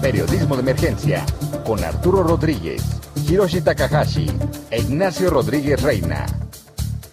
[0.00, 1.26] Periodismo de Emergencia
[1.62, 2.82] con Arturo Rodríguez,
[3.28, 4.26] Hiroshi Takahashi
[4.70, 6.24] e Ignacio Rodríguez Reina.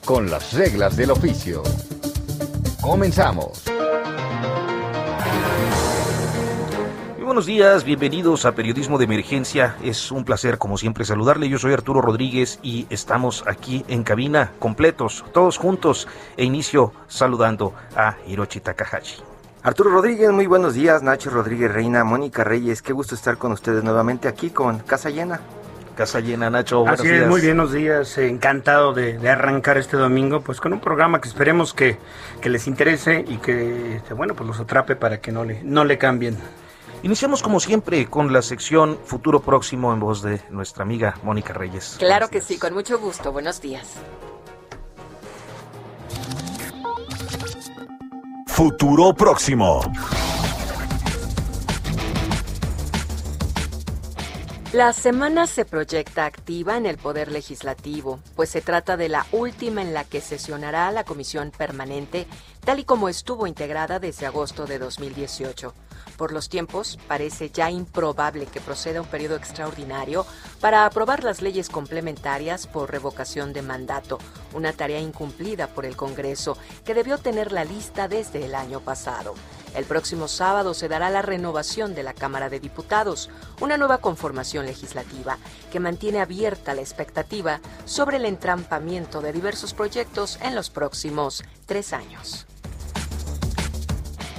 [0.05, 1.63] Con las reglas del oficio.
[2.79, 3.65] Comenzamos.
[7.17, 9.75] Muy buenos días, bienvenidos a Periodismo de Emergencia.
[9.83, 11.49] Es un placer, como siempre, saludarle.
[11.49, 17.73] Yo soy Arturo Rodríguez y estamos aquí en cabina, completos, todos juntos, e inicio saludando
[17.97, 19.36] a Hiroshi Takahashi.
[19.67, 21.03] Arturo Rodríguez, muy buenos días.
[21.03, 25.41] Nacho Rodríguez Reina, Mónica Reyes, qué gusto estar con ustedes nuevamente aquí con Casa Llena.
[25.97, 26.81] Casa llena, Nacho.
[26.81, 27.23] Buenos Así días.
[27.23, 28.17] es, muy buenos días.
[28.17, 31.97] eh, Encantado de, de arrancar este domingo, pues con un programa que esperemos que,
[32.39, 35.83] que les interese y que, este, bueno, pues los atrape para que no le, no
[35.85, 36.37] le cambien.
[37.01, 41.95] Iniciamos como siempre con la sección Futuro Próximo en voz de nuestra amiga Mónica Reyes.
[41.97, 42.47] Claro Buenos que días.
[42.47, 43.31] sí, con mucho gusto.
[43.33, 43.95] Buenos días.
[48.57, 49.81] Futuro próximo.
[54.73, 59.83] La semana se proyecta activa en el Poder Legislativo, pues se trata de la última
[59.83, 62.25] en la que sesionará la Comisión Permanente,
[62.65, 65.75] tal y como estuvo integrada desde agosto de 2018.
[66.17, 70.25] Por los tiempos, parece ya improbable que proceda un periodo extraordinario
[70.59, 74.17] para aprobar las leyes complementarias por revocación de mandato,
[74.53, 79.35] una tarea incumplida por el Congreso, que debió tener la lista desde el año pasado.
[79.75, 83.29] El próximo sábado se dará la renovación de la Cámara de Diputados,
[83.61, 85.37] una nueva conformación legislativa
[85.71, 91.93] que mantiene abierta la expectativa sobre el entrampamiento de diversos proyectos en los próximos tres
[91.93, 92.47] años.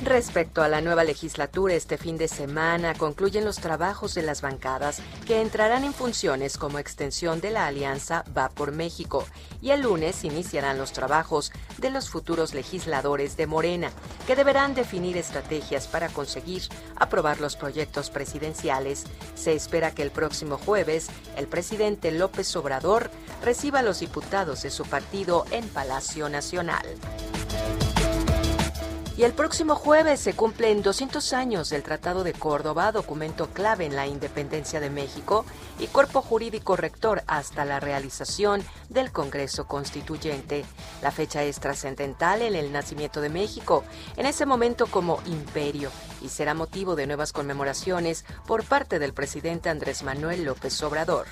[0.03, 5.01] Respecto a la nueva legislatura, este fin de semana concluyen los trabajos de las bancadas
[5.27, 9.27] que entrarán en funciones como extensión de la alianza Va por México
[9.61, 13.91] y el lunes iniciarán los trabajos de los futuros legisladores de Morena,
[14.27, 16.63] que deberán definir estrategias para conseguir
[16.95, 19.05] aprobar los proyectos presidenciales.
[19.35, 23.11] Se espera que el próximo jueves el presidente López Obrador
[23.45, 26.87] reciba a los diputados de su partido en Palacio Nacional.
[29.19, 33.97] Y el próximo jueves se cumplen 200 años del Tratado de Córdoba, documento clave en
[33.97, 35.45] la independencia de México
[35.81, 40.65] y cuerpo jurídico rector hasta la realización del Congreso Constituyente.
[41.03, 43.83] La fecha es trascendental en el nacimiento de México,
[44.17, 45.91] en ese momento como imperio,
[46.23, 51.27] y será motivo de nuevas conmemoraciones por parte del presidente Andrés Manuel López Obrador.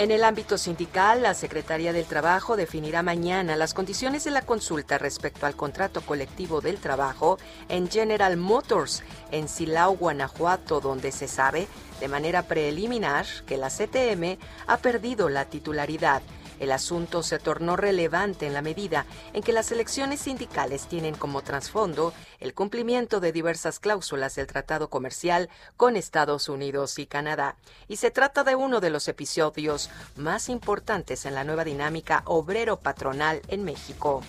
[0.00, 4.96] En el ámbito sindical, la Secretaría del Trabajo definirá mañana las condiciones de la consulta
[4.96, 7.38] respecto al contrato colectivo del trabajo
[7.68, 11.68] en General Motors, en Silao, Guanajuato, donde se sabe
[12.00, 16.22] de manera preliminar que la CTM ha perdido la titularidad.
[16.60, 21.42] El asunto se tornó relevante en la medida en que las elecciones sindicales tienen como
[21.42, 27.56] trasfondo el cumplimiento de diversas cláusulas del tratado comercial con Estados Unidos y Canadá.
[27.88, 33.40] Y se trata de uno de los episodios más importantes en la nueva dinámica obrero-patronal
[33.48, 34.22] en México.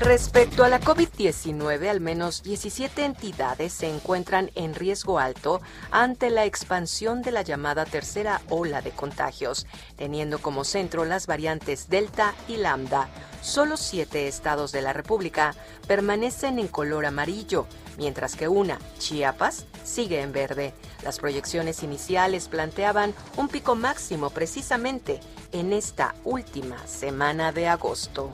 [0.00, 6.46] Respecto a la COVID-19, al menos 17 entidades se encuentran en riesgo alto ante la
[6.46, 9.66] expansión de la llamada tercera ola de contagios,
[9.96, 13.10] teniendo como centro las variantes Delta y Lambda.
[13.42, 15.54] Solo siete estados de la República
[15.86, 17.66] permanecen en color amarillo,
[17.98, 20.72] mientras que una, Chiapas, sigue en verde.
[21.04, 25.20] Las proyecciones iniciales planteaban un pico máximo precisamente
[25.52, 28.32] en esta última semana de agosto.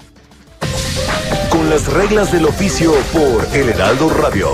[1.51, 4.51] Con las reglas del oficio por El Heraldo Radio.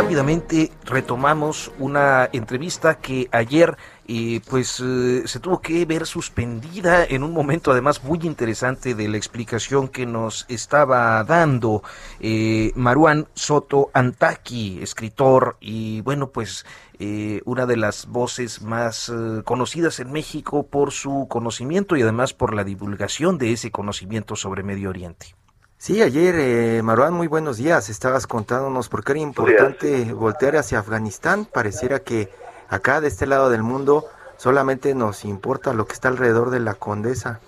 [0.00, 3.76] Rápidamente retomamos una entrevista que ayer
[4.08, 9.08] eh, pues eh, se tuvo que ver suspendida en un momento además muy interesante de
[9.08, 11.82] la explicación que nos estaba dando
[12.18, 16.64] eh, Maruán Soto Antaki, escritor y bueno pues
[17.02, 22.34] eh, una de las voces más eh, conocidas en México por su conocimiento y además
[22.34, 25.34] por la divulgación de ese conocimiento sobre Medio Oriente.
[25.80, 27.88] Sí, ayer, eh, Marwan, muy buenos días.
[27.88, 31.46] Estabas contándonos por qué era importante voltear hacia Afganistán.
[31.46, 32.28] Pareciera que
[32.68, 34.04] acá, de este lado del mundo,
[34.36, 37.40] solamente nos importa lo que está alrededor de la condesa.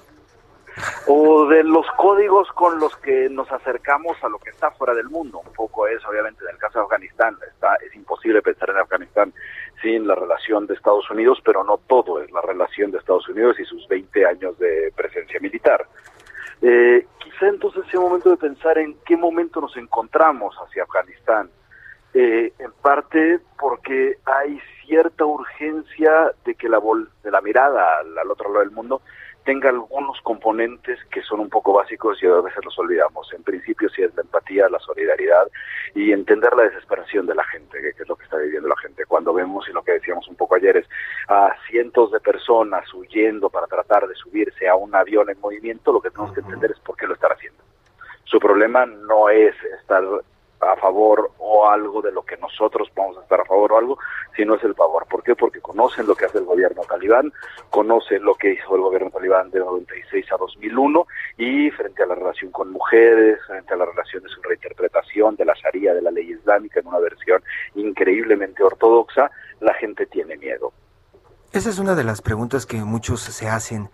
[1.06, 5.11] O de los códigos con los que nos acercamos a lo que está fuera del
[5.11, 5.43] mundo.
[5.46, 7.37] Un poco es, obviamente, en el caso de Afganistán.
[7.46, 9.35] Está, es imposible pensar en Afganistán
[9.82, 13.61] sin la relación de Estados Unidos, pero no todo es la relación de Estados Unidos
[13.61, 15.87] y sus 20 años de presencia militar.
[16.62, 21.50] Eh, quizá entonces sea momento de pensar en qué momento nos encontramos hacia Afganistán.
[22.14, 26.81] Eh, en parte porque hay cierta urgencia de que la,
[27.23, 29.03] de la mirada al otro lado del mundo
[29.44, 33.33] tenga algunos componentes que son un poco básicos y a veces los olvidamos.
[33.33, 35.49] En principio sí es la empatía, la solidaridad
[35.94, 39.05] y entender la desesperación de la gente, que, es lo que está viviendo la gente.
[39.06, 40.87] Cuando vemos, y lo que decíamos un poco ayer, es
[41.29, 46.00] a cientos de personas huyendo para tratar de subirse a un avión en movimiento, lo
[46.00, 47.62] que tenemos que entender es por qué lo están haciendo.
[48.25, 50.03] Su problema no es estar
[50.62, 53.99] a favor o algo de lo que nosotros vamos a estar a favor o algo,
[54.37, 55.06] sino es el favor.
[55.06, 55.35] ¿Por qué?
[55.35, 57.32] Porque conocen lo que hace el gobierno talibán,
[57.70, 61.06] conocen lo que hizo el gobierno talibán de 96 a 2001
[61.38, 65.44] y frente a la relación con mujeres, frente a la relación de su reinterpretación de
[65.44, 67.43] la Sharia, de la ley islámica en una versión
[67.75, 69.31] increíblemente ortodoxa,
[69.61, 70.73] la gente tiene miedo.
[71.53, 73.91] Esa es una de las preguntas que muchos se hacen.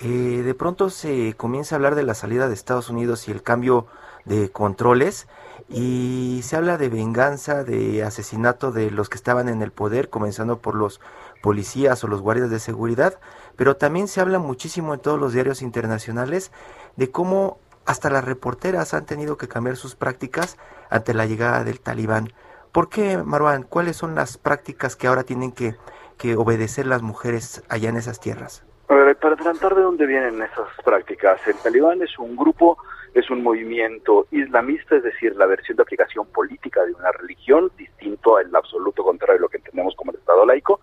[0.00, 3.42] Eh, de pronto se comienza a hablar de la salida de Estados Unidos y el
[3.42, 3.86] cambio
[4.24, 5.26] de controles
[5.70, 10.58] y se habla de venganza, de asesinato de los que estaban en el poder, comenzando
[10.58, 11.00] por los
[11.42, 13.20] policías o los guardias de seguridad,
[13.54, 16.50] pero también se habla muchísimo en todos los diarios internacionales
[16.96, 20.58] de cómo hasta las reporteras han tenido que cambiar sus prácticas
[20.90, 22.32] ante la llegada del talibán.
[22.72, 23.62] ¿Por qué, Marwan?
[23.62, 25.76] ¿Cuáles son las prácticas que ahora tienen que,
[26.18, 28.64] que obedecer las mujeres allá en esas tierras?
[29.20, 32.78] para tratar de dónde vienen esas prácticas, el talibán es un grupo
[33.14, 38.36] es un movimiento islamista, es decir, la versión de aplicación política de una religión, distinto
[38.36, 40.80] al absoluto contrario de lo que entendemos como el Estado laico,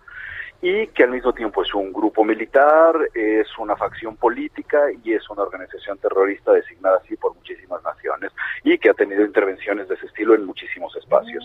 [0.60, 5.28] y que al mismo tiempo es un grupo militar, es una facción política y es
[5.30, 8.32] una organización terrorista designada así por muchísimas naciones
[8.64, 11.44] y que ha tenido intervenciones de ese estilo en muchísimos espacios.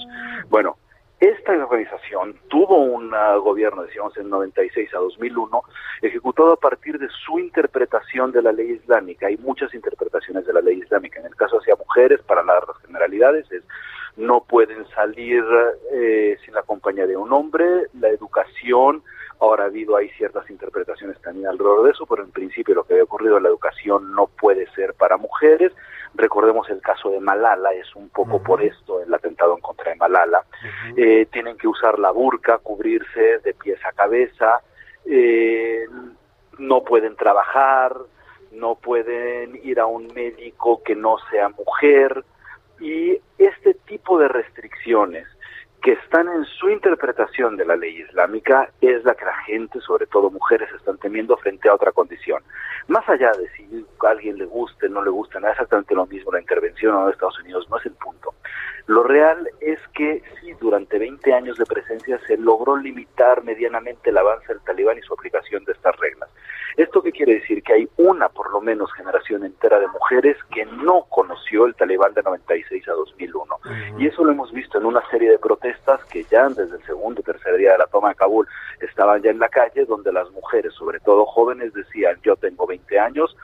[0.50, 0.77] Bueno,
[1.24, 3.12] esta organización tuvo un
[3.44, 5.64] gobierno, decíamos, en 96 a 2001,
[6.02, 9.28] ejecutado a partir de su interpretación de la ley islámica.
[9.28, 11.20] Hay muchas interpretaciones de la ley islámica.
[11.20, 13.64] En el caso hacia mujeres, para las generalidades, es
[14.18, 15.44] no pueden salir
[15.92, 19.02] eh, sin la compañía de un hombre, la educación,
[19.44, 22.94] ahora ha habido hay ciertas interpretaciones también alrededor de eso, pero en principio lo que
[22.94, 25.74] había ocurrido, la educación no puede ser para mujeres,
[26.16, 29.98] Recordemos el caso de Malala, es un poco por esto el atentado en contra de
[29.98, 30.44] Malala.
[30.95, 34.62] Eh, tienen que usar la burka, cubrirse de pies a cabeza,
[35.06, 35.86] eh,
[36.60, 37.95] no pueden trabajar,
[38.51, 42.24] no pueden ir a un médico que no sea mujer
[42.80, 45.25] y este tipo de restricciones
[45.83, 50.07] que están en su interpretación de la ley islámica es la que la gente, sobre
[50.07, 52.41] todo mujeres, están temiendo frente a otra condición.
[52.88, 56.06] Más allá de si a alguien le guste, no le gusta, no es exactamente lo
[56.06, 58.33] mismo la intervención de Estados Unidos, no es el punto.
[58.85, 64.18] Lo real es que sí, durante 20 años de presencia se logró limitar medianamente el
[64.18, 66.30] avance del talibán y su aplicación de estas reglas.
[66.75, 67.62] ¿Esto qué quiere decir?
[67.62, 72.13] Que hay una, por lo menos, generación entera de mujeres que no conoció el talibán
[72.13, 73.59] de 96 a 2001.
[74.00, 77.21] Y eso lo hemos visto en una serie de protestas que ya desde el segundo
[77.21, 78.47] y tercer día de la toma de Kabul
[78.81, 82.99] estaban ya en la calle, donde las mujeres, sobre todo jóvenes, decían, yo tengo 20
[82.99, 83.35] años,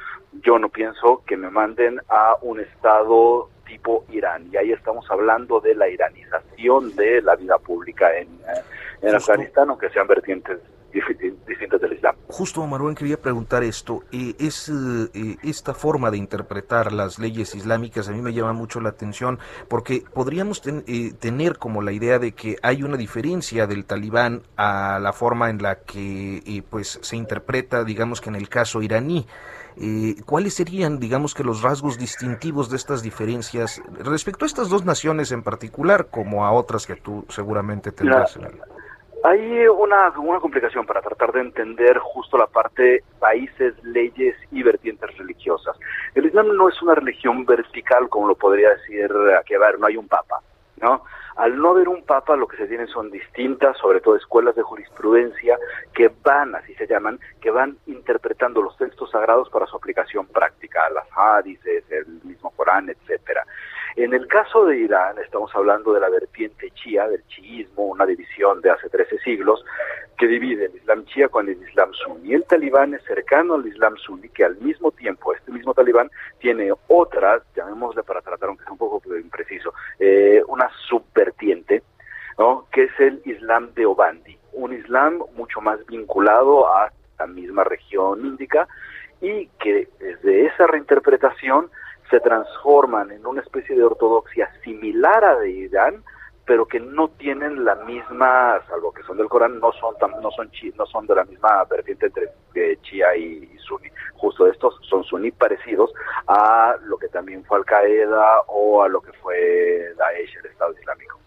[0.42, 4.50] yo no pienso que me manden a un estado tipo Irán.
[4.52, 8.62] Y ahí estamos hablando de la iranización de la vida pública en, eh,
[9.02, 10.60] en Afganistán, aunque sean vertientes
[10.92, 12.16] distintas del Islam.
[12.28, 14.04] Justo, Marwan, quería preguntar esto.
[14.12, 18.80] Eh, es eh, esta forma de interpretar las leyes islámicas a mí me llama mucho
[18.80, 23.86] la atención porque podríamos eh, tener como la idea de que hay una diferencia del
[23.86, 28.82] talibán a la forma en la que pues se interpreta, digamos que en el caso
[28.82, 29.26] iraní.
[30.26, 35.32] ¿Cuáles serían, digamos que, los rasgos distintivos de estas diferencias respecto a estas dos naciones
[35.32, 38.60] en particular, como a otras que tú seguramente tendrás en el...
[39.24, 45.18] Hay una, una complicación para tratar de entender justo la parte países, leyes y vertientes
[45.18, 45.78] religiosas.
[46.16, 49.12] El Islam no es una religión vertical como lo podría decir
[49.46, 50.40] que ver, no hay un papa,
[50.82, 51.04] ¿no?
[51.36, 54.62] Al no haber un papa, lo que se tienen son distintas, sobre todo escuelas de
[54.62, 55.58] jurisprudencia,
[55.94, 60.90] que van, así se llaman, que van interpretando los textos sagrados para su aplicación práctica,
[60.90, 63.46] las hadices, el mismo Corán, etcétera.
[63.96, 68.62] En el caso de Irán, estamos hablando de la vertiente chía, del chiismo, una división
[68.62, 69.66] de hace 13 siglos,
[70.18, 72.34] que divide el Islam chía con el Islam suní.
[72.34, 76.72] El talibán es cercano al Islam suní, que al mismo tiempo, este mismo talibán tiene
[76.88, 81.84] otra, llamémosle para tratar, aunque sea un poco impreciso, eh, una subvertiente,
[82.38, 82.68] ¿no?
[82.72, 88.26] que es el Islam de Obandi, un Islam mucho más vinculado a la misma región
[88.26, 88.68] índica
[89.22, 91.70] y que desde esa reinterpretación
[92.10, 96.04] se transforman en una especie de ortodoxia similar a de Irán,
[96.46, 100.50] pero que no tienen la misma, salvo que son del Corán, no son no son
[100.50, 103.90] chi, no son de la misma vertiente entre eh, Chía y, y Sunni.
[104.16, 105.94] Justo estos son Sunni parecidos
[106.28, 110.74] a lo que también fue Al Qaeda o a lo que fue Daesh, el Estado
[110.74, 111.20] Islámico.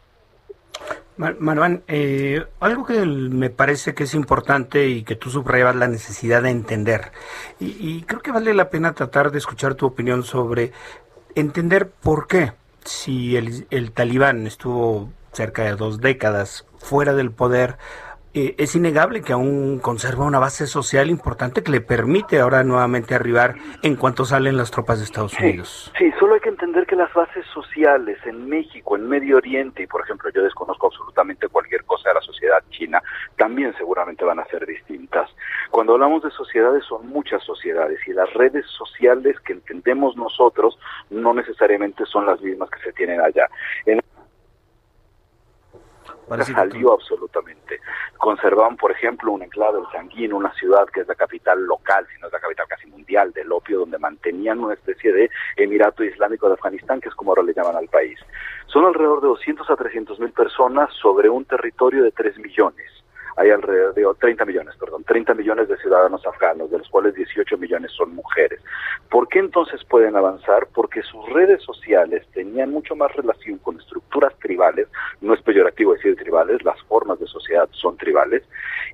[1.38, 6.42] Marwan, eh, algo que me parece que es importante y que tú subrayas la necesidad
[6.42, 7.12] de entender,
[7.60, 10.72] y, y, creo que vale la pena tratar de escuchar tu opinión sobre
[11.34, 12.52] entender por qué,
[12.84, 17.78] si el talibán estuvo cerca de dos décadas fuera del poder,
[18.34, 23.14] eh, es innegable que aún conserva una base social importante que le permite ahora nuevamente
[23.14, 25.92] arribar en cuanto salen las tropas de Estados Unidos.
[25.98, 29.86] Sí, solo hay que entender que las bases sociales en México, en Medio Oriente, y
[29.86, 33.02] por ejemplo yo desconozco absolutamente cualquier cosa de la sociedad china,
[33.36, 35.28] también seguramente van a ser distintas.
[35.70, 40.78] Cuando hablamos de sociedades son muchas sociedades y las redes sociales que entendemos nosotros
[41.10, 43.48] no necesariamente son las mismas que se tienen allá.
[43.84, 44.00] En
[46.44, 47.80] salió absolutamente.
[48.16, 52.20] Conservaban, por ejemplo, un enclave en Sanguín, una ciudad que es la capital local, si
[52.20, 56.48] no es la capital casi mundial del opio, donde mantenían una especie de Emirato Islámico
[56.48, 58.18] de Afganistán, que es como ahora le llaman al país.
[58.66, 63.01] Son alrededor de 200 a 300 mil personas sobre un territorio de 3 millones
[63.36, 67.56] hay alrededor de 30 millones, perdón, 30 millones de ciudadanos afganos, de los cuales 18
[67.58, 68.60] millones son mujeres.
[69.10, 70.68] ¿Por qué entonces pueden avanzar?
[70.74, 74.88] Porque sus redes sociales tenían mucho más relación con estructuras tribales,
[75.20, 78.42] no es peyorativo decir tribales, las formas de sociedad son tribales,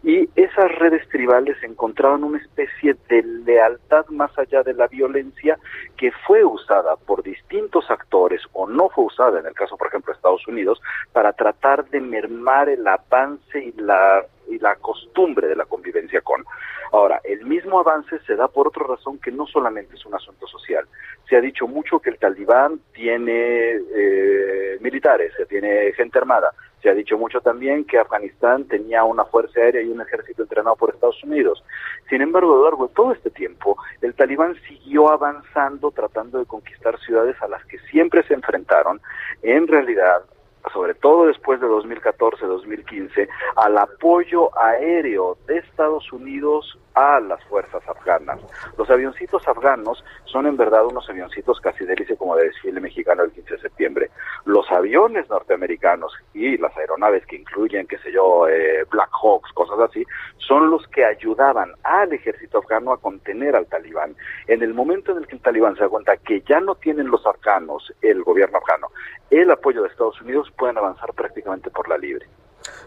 [0.03, 5.59] y esas redes tribales encontraban una especie de lealtad más allá de la violencia
[5.97, 10.13] que fue usada por distintos actores o no fue usada, en el caso, por ejemplo,
[10.13, 10.81] de Estados Unidos,
[11.13, 16.45] para tratar de mermar el avance y la y la costumbre de la convivencia con.
[16.93, 20.47] Ahora, el mismo avance se da por otra razón que no solamente es un asunto
[20.47, 20.87] social.
[21.29, 26.53] Se ha dicho mucho que el talibán tiene eh, militares, tiene gente armada.
[26.83, 30.77] Se ha dicho mucho también que Afganistán tenía una fuerza aérea y un ejército entrenado
[30.77, 31.63] por Estados Unidos.
[32.09, 36.47] Sin embargo, a lo largo de todo este tiempo, el talibán siguió avanzando, tratando de
[36.47, 39.01] conquistar ciudades a las que siempre se enfrentaron.
[39.43, 40.23] En realidad,
[40.73, 48.41] sobre todo después de 2014-2015, al apoyo aéreo de Estados Unidos a las fuerzas afganas.
[48.77, 53.31] Los avioncitos afganos son en verdad unos avioncitos casi délice como de desfile mexicano el
[53.31, 54.11] 15 de septiembre.
[54.45, 59.79] Los aviones norteamericanos y las aeronaves que incluyen, qué sé yo, eh, Black Hawks, cosas
[59.79, 60.05] así,
[60.39, 64.17] son los que ayudaban al ejército afgano a contener al talibán.
[64.49, 67.13] En el momento en el que el talibán se da cuenta que ya no tienen
[67.13, 68.89] los afganos, el gobierno afgano,
[69.31, 72.27] el apoyo de Estados Unidos, pueden avanzar prácticamente por la libre.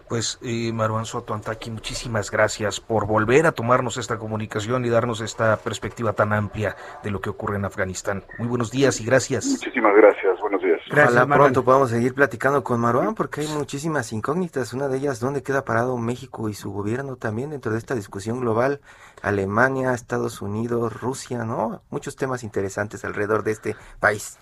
[0.08, 5.20] Pues eh, Marwan Soto Antaki, muchísimas gracias por volver a tomarnos esta comunicación y darnos
[5.20, 8.24] esta perspectiva tan amplia de lo que ocurre en Afganistán.
[8.38, 9.46] Muy buenos días y gracias.
[9.46, 10.80] Muchísimas gracias, buenos días.
[10.90, 14.72] Gracias, Ojalá pronto podamos seguir platicando con Marwan porque hay muchísimas incógnitas.
[14.72, 18.40] Una de ellas, ¿dónde queda parado México y su gobierno también dentro de esta discusión
[18.40, 18.80] global?
[19.22, 21.82] Alemania, Estados Unidos, Rusia, ¿no?
[21.90, 24.38] Muchos temas interesantes alrededor de este país.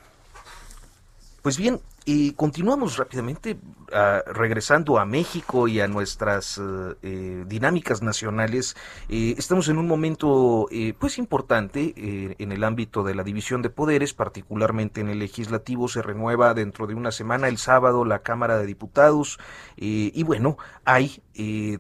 [1.43, 3.59] Pues bien, y continuamos rápidamente
[3.93, 8.77] uh, regresando a México y a nuestras uh, eh, dinámicas nacionales.
[9.09, 13.71] Eh, estamos en un momento eh, pues importante en el ámbito de la división de
[13.71, 15.89] poderes, particularmente en el legislativo.
[15.89, 19.39] Se renueva dentro de una semana, el sábado, la Cámara de Diputados.
[19.77, 21.23] y bueno, hay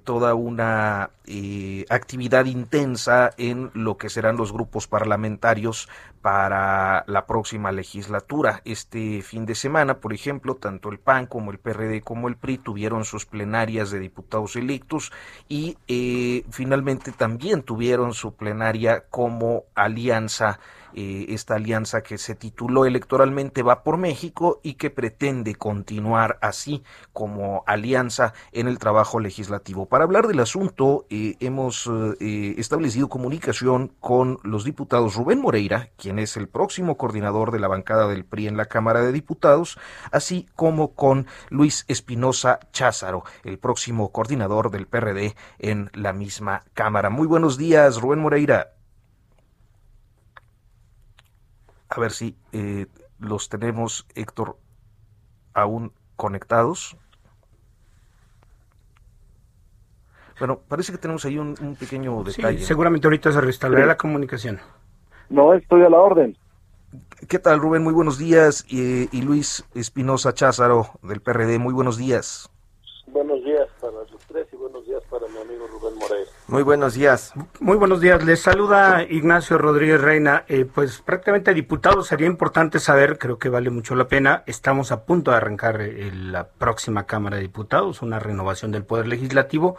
[0.04, 1.10] toda una
[1.88, 5.88] actividad intensa en lo que serán los grupos parlamentarios
[6.22, 8.60] para la próxima legislatura.
[8.64, 13.04] Este fin de semana, ejemplo, tanto el PAN como el PRD como el PRI tuvieron
[13.04, 15.12] sus plenarias de diputados electos
[15.48, 20.60] y eh, finalmente también tuvieron su plenaria como alianza
[20.94, 26.82] eh, esta alianza que se tituló electoralmente Va por México y que pretende continuar así
[27.12, 29.86] como alianza en el trabajo legislativo.
[29.86, 36.18] Para hablar del asunto, eh, hemos eh, establecido comunicación con los diputados Rubén Moreira, quien
[36.18, 39.78] es el próximo coordinador de la bancada del PRI en la Cámara de Diputados,
[40.10, 47.10] así como con Luis Espinosa Cházaro, el próximo coordinador del PRD en la misma Cámara.
[47.10, 48.79] Muy buenos días, Rubén Moreira.
[51.90, 52.86] A ver si eh,
[53.18, 54.56] los tenemos, Héctor,
[55.54, 56.96] aún conectados.
[60.38, 62.58] Bueno, parece que tenemos ahí un, pequeño detalle.
[62.58, 64.60] Sí, seguramente ahorita se restaurará la comunicación.
[65.28, 66.36] No, estoy a la orden.
[67.28, 67.82] ¿Qué tal, Rubén?
[67.82, 68.64] Muy buenos días.
[68.68, 72.48] Y, y Luis Espinosa Cházaro, del PRD, muy buenos días.
[73.08, 76.26] Buenos días para los tres y buenos días para mi amigo Rubén Morel.
[76.50, 77.32] Muy buenos días.
[77.60, 78.24] Muy buenos días.
[78.24, 80.44] Les saluda Ignacio Rodríguez Reina.
[80.48, 85.04] Eh, pues prácticamente diputado, sería importante saber, creo que vale mucho la pena, estamos a
[85.04, 89.76] punto de arrancar eh, la próxima Cámara de Diputados, una renovación del Poder Legislativo,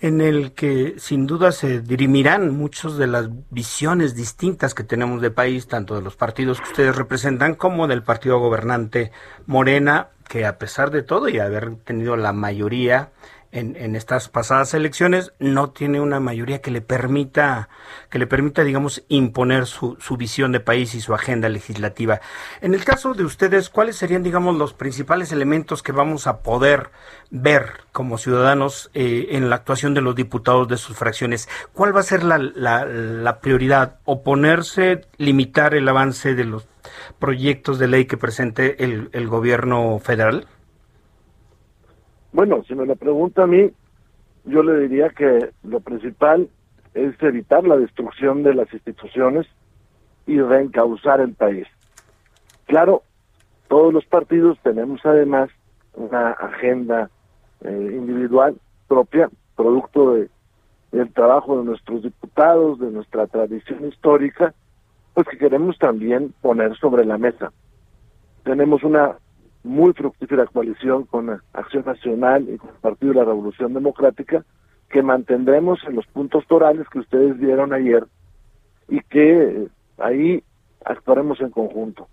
[0.00, 5.30] en el que sin duda se dirimirán muchas de las visiones distintas que tenemos de
[5.30, 9.12] país, tanto de los partidos que ustedes representan como del partido gobernante
[9.44, 13.10] Morena que a pesar de todo y haber tenido la mayoría
[13.52, 17.68] en, en, estas pasadas elecciones, no tiene una mayoría que le permita,
[18.10, 22.20] que le permita, digamos, imponer su, su visión de país y su agenda legislativa.
[22.60, 26.90] En el caso de ustedes, ¿cuáles serían, digamos, los principales elementos que vamos a poder
[27.30, 31.48] ver como ciudadanos eh, en la actuación de los diputados de sus fracciones?
[31.72, 33.98] ¿Cuál va a ser la, la, la prioridad?
[34.04, 36.66] ¿Oponerse, limitar el avance de los
[37.18, 40.46] proyectos de ley que presente el, el gobierno federal?
[42.32, 43.70] Bueno, si me lo pregunta a mí,
[44.44, 46.48] yo le diría que lo principal
[46.94, 49.46] es evitar la destrucción de las instituciones
[50.26, 51.66] y reencauzar el país.
[52.66, 53.02] Claro,
[53.68, 55.50] todos los partidos tenemos además
[55.94, 57.10] una agenda
[57.62, 58.56] eh, individual
[58.86, 60.30] propia, producto de,
[60.92, 64.54] del trabajo de nuestros diputados, de nuestra tradición histórica,
[65.14, 67.52] pues que queremos también poner sobre la mesa.
[68.44, 69.16] Tenemos una
[69.64, 74.44] muy fructífera coalición con Acción Nacional y con el Partido de la Revolución Democrática
[74.88, 78.06] que mantendremos en los puntos torales que ustedes vieron ayer
[78.88, 80.42] y que eh, ahí
[80.84, 82.08] actuaremos en conjunto.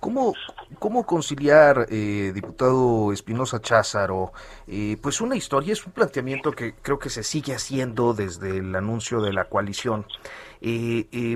[0.00, 0.34] ¿Cómo,
[0.78, 4.32] cómo conciliar, eh, diputado Espinosa Cházaro,
[4.66, 8.74] eh, pues una historia, es un planteamiento que creo que se sigue haciendo desde el
[8.74, 10.06] anuncio de la coalición,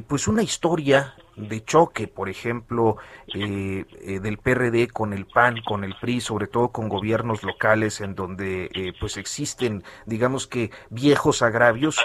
[0.09, 2.97] pues una historia de choque, por ejemplo,
[3.35, 3.85] eh,
[4.21, 8.95] del PRD con el PAN, con el PRI, sobre todo con gobiernos locales en donde
[9.01, 12.05] pues existen, digamos que viejos agravios,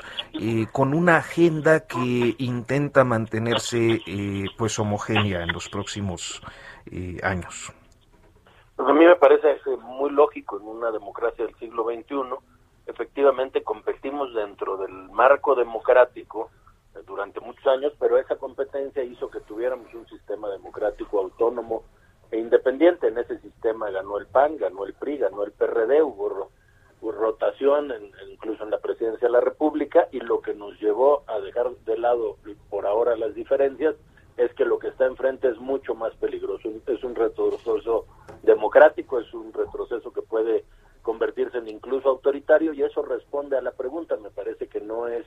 [0.72, 4.02] con una agenda que intenta mantenerse
[4.58, 6.42] pues homogénea en los próximos
[7.24, 7.74] años.
[8.76, 12.36] Pues a mí me parece muy lógico en una democracia del siglo XXI,
[12.88, 16.50] efectivamente competimos dentro del marco democrático
[17.06, 21.84] durante muchos años, pero esa competencia hizo que tuviéramos un sistema democrático autónomo
[22.32, 23.08] e independiente.
[23.08, 26.50] En ese sistema ganó el PAN, ganó el PRI, ganó el PRD, hubo,
[27.02, 27.92] rotación
[28.30, 31.98] incluso en la presidencia de la República y lo que nos llevó a dejar de
[31.98, 32.38] lado
[32.70, 33.96] por ahora las diferencias
[34.38, 36.70] es que lo que está enfrente es mucho más peligroso.
[36.88, 38.06] Es un retroceso
[38.44, 40.64] democrático, es un retroceso que puede
[41.02, 44.16] convertirse en incluso autoritario y eso responde a la pregunta.
[44.18, 45.26] Me parece que no es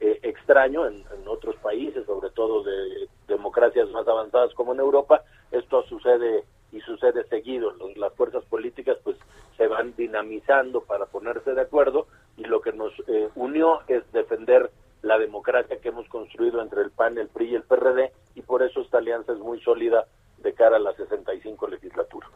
[0.00, 5.84] eh, extraño en, otros países, sobre todo de democracias más avanzadas como en Europa, esto
[5.84, 7.72] sucede y sucede seguido.
[7.96, 9.16] las fuerzas políticas pues
[9.56, 14.70] se van dinamizando para ponerse de acuerdo y lo que nos eh, unió es defender
[15.02, 18.62] la democracia que hemos construido entre el PAN, el PRI y el PRD y por
[18.62, 20.06] eso esta alianza es muy sólida
[20.38, 22.26] de cara a la 65 legislatura.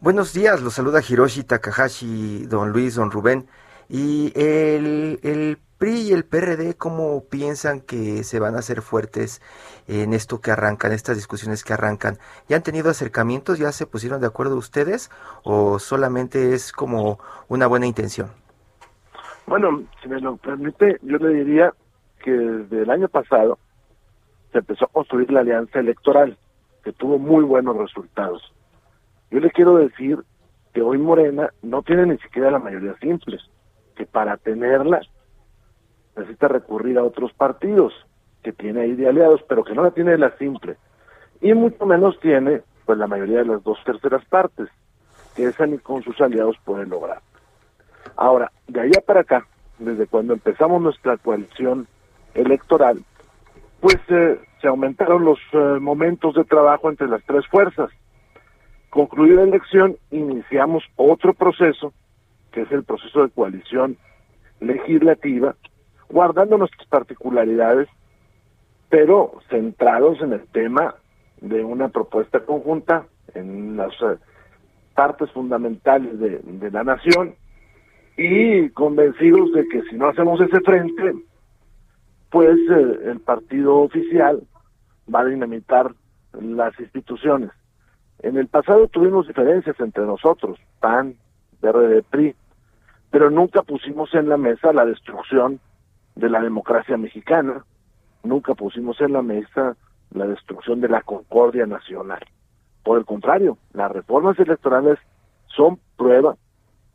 [0.00, 3.48] Buenos días, los saluda Hiroshi Takahashi, don Luis, don Rubén.
[3.88, 5.58] Y el, el
[5.96, 9.40] Y el PRD, ¿cómo piensan que se van a hacer fuertes
[9.86, 12.18] en esto que arrancan, estas discusiones que arrancan?
[12.48, 13.60] ¿Ya han tenido acercamientos?
[13.60, 15.08] ¿Ya se pusieron de acuerdo ustedes?
[15.44, 18.32] ¿O solamente es como una buena intención?
[19.46, 21.72] Bueno, si me lo permite, yo le diría
[22.24, 23.60] que desde el año pasado
[24.50, 26.36] se empezó a construir la alianza electoral,
[26.82, 28.52] que tuvo muy buenos resultados.
[29.30, 30.18] Yo le quiero decir
[30.72, 33.38] que hoy Morena no tiene ni siquiera la mayoría simple,
[33.94, 35.00] que para tenerla
[36.16, 37.92] necesita recurrir a otros partidos
[38.42, 40.76] que tiene ahí de aliados, pero que no la tiene la simple.
[41.40, 44.68] Y mucho menos tiene pues la mayoría de las dos terceras partes,
[45.34, 47.20] que esa ni con sus aliados puede lograr.
[48.16, 49.46] Ahora, de allá para acá,
[49.78, 51.88] desde cuando empezamos nuestra coalición
[52.34, 53.02] electoral,
[53.80, 57.90] pues eh, se aumentaron los eh, momentos de trabajo entre las tres fuerzas.
[58.90, 61.92] Concluida la elección, iniciamos otro proceso,
[62.52, 63.96] que es el proceso de coalición
[64.60, 65.56] legislativa,
[66.14, 67.88] guardando nuestras particularidades,
[68.88, 70.94] pero centrados en el tema
[71.40, 74.16] de una propuesta conjunta en las eh,
[74.94, 77.34] partes fundamentales de, la nación
[78.16, 81.14] y convencidos de que si no hacemos ese frente,
[82.30, 84.40] pues eh, el partido oficial
[85.12, 85.92] va a dinamitar
[86.40, 87.50] las instituciones.
[88.20, 91.16] En el pasado tuvimos diferencias entre nosotros, PAN,
[91.60, 92.36] PRD, PRI,
[93.10, 95.58] pero nunca pusimos en la mesa la destrucción
[96.14, 97.64] de la democracia mexicana,
[98.22, 99.76] nunca pusimos en la mesa
[100.12, 102.20] la destrucción de la concordia nacional.
[102.82, 104.98] Por el contrario, las reformas electorales
[105.46, 106.36] son prueba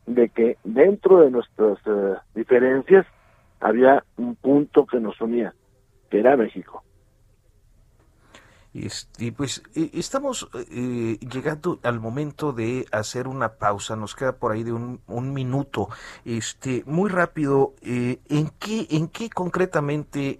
[0.06, 3.06] de que dentro de nuestras eh, diferencias
[3.60, 5.54] había un punto que nos unía,
[6.10, 6.82] que era México.
[8.72, 14.52] Este, pues eh, estamos eh, llegando al momento de hacer una pausa, nos queda por
[14.52, 15.00] ahí de un,
[15.34, 15.88] minuto.
[16.24, 20.38] Este, muy rápido, eh, ¿en qué, en qué concretamente,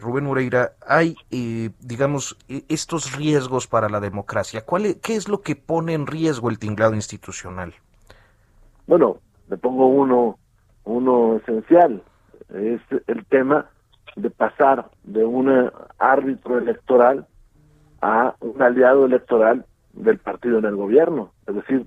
[0.00, 1.16] Rubén Moreira, hay,
[1.80, 4.64] digamos, e, estos riesgos para la democracia?
[4.64, 7.74] ¿Cuál es, ¿Qué es lo que pone en riesgo el tinglado institucional?
[8.86, 10.38] Bueno, le pongo uno,
[10.84, 12.02] uno esencial,
[12.54, 13.68] es el tema
[14.14, 17.26] de pasar de un árbitro electoral
[18.02, 21.32] a un aliado electoral del partido en el gobierno.
[21.46, 21.86] Es decir,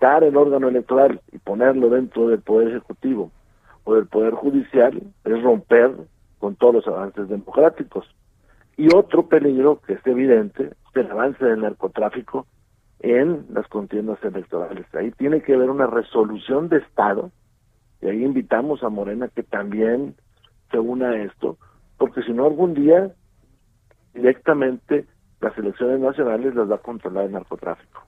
[0.00, 3.30] dar el órgano electoral y ponerlo dentro del Poder Ejecutivo
[3.84, 5.92] o del Poder Judicial es romper
[6.38, 8.06] con todos los avances democráticos.
[8.76, 12.46] Y otro peligro que es evidente es el avance del narcotráfico
[13.00, 14.86] en las contiendas electorales.
[14.94, 17.30] Ahí tiene que haber una resolución de Estado
[18.00, 20.14] y ahí invitamos a Morena que también
[20.70, 21.56] se una a esto,
[21.98, 23.12] porque si no algún día
[24.14, 25.06] directamente
[25.40, 28.06] las elecciones nacionales las va a controlar el narcotráfico.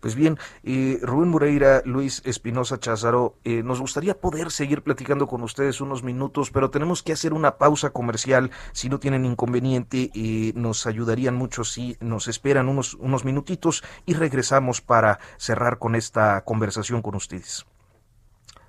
[0.00, 5.42] Pues bien, eh, Rubén Moreira, Luis Espinosa Cházaro, eh, nos gustaría poder seguir platicando con
[5.42, 8.50] ustedes unos minutos, pero tenemos que hacer una pausa comercial.
[8.72, 14.14] Si no tienen inconveniente, eh, nos ayudarían mucho si nos esperan unos, unos minutitos y
[14.14, 17.66] regresamos para cerrar con esta conversación con ustedes.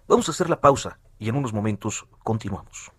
[0.09, 2.91] Vamos a hacer la pausa y en unos momentos continuamos.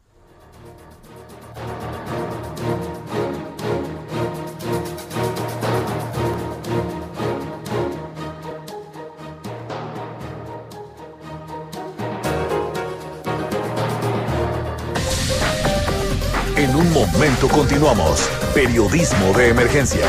[17.13, 18.29] Momento continuamos.
[18.55, 20.07] Periodismo de emergencia.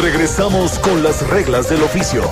[0.00, 2.22] Regresamos con las reglas del oficio.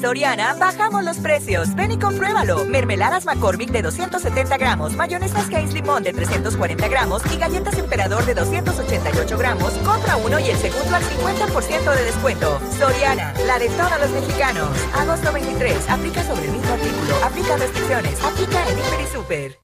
[0.00, 1.74] Soriana bajamos los precios.
[1.74, 2.64] Ven y compruébalo.
[2.66, 8.34] Mermeladas McCormick de 270 gramos, mayonesas Heinz Limón de 340 gramos y galletas Emperador de
[8.34, 9.72] 288 gramos.
[9.84, 12.60] Compra uno y el segundo al 50% de descuento.
[12.78, 14.68] Soriana, la de todos los mexicanos.
[14.94, 15.88] Agosto 23.
[15.88, 17.14] Aplica sobre el mismo artículo.
[17.24, 18.22] Aplica restricciones.
[18.22, 19.58] Aplica en Hiper y Super.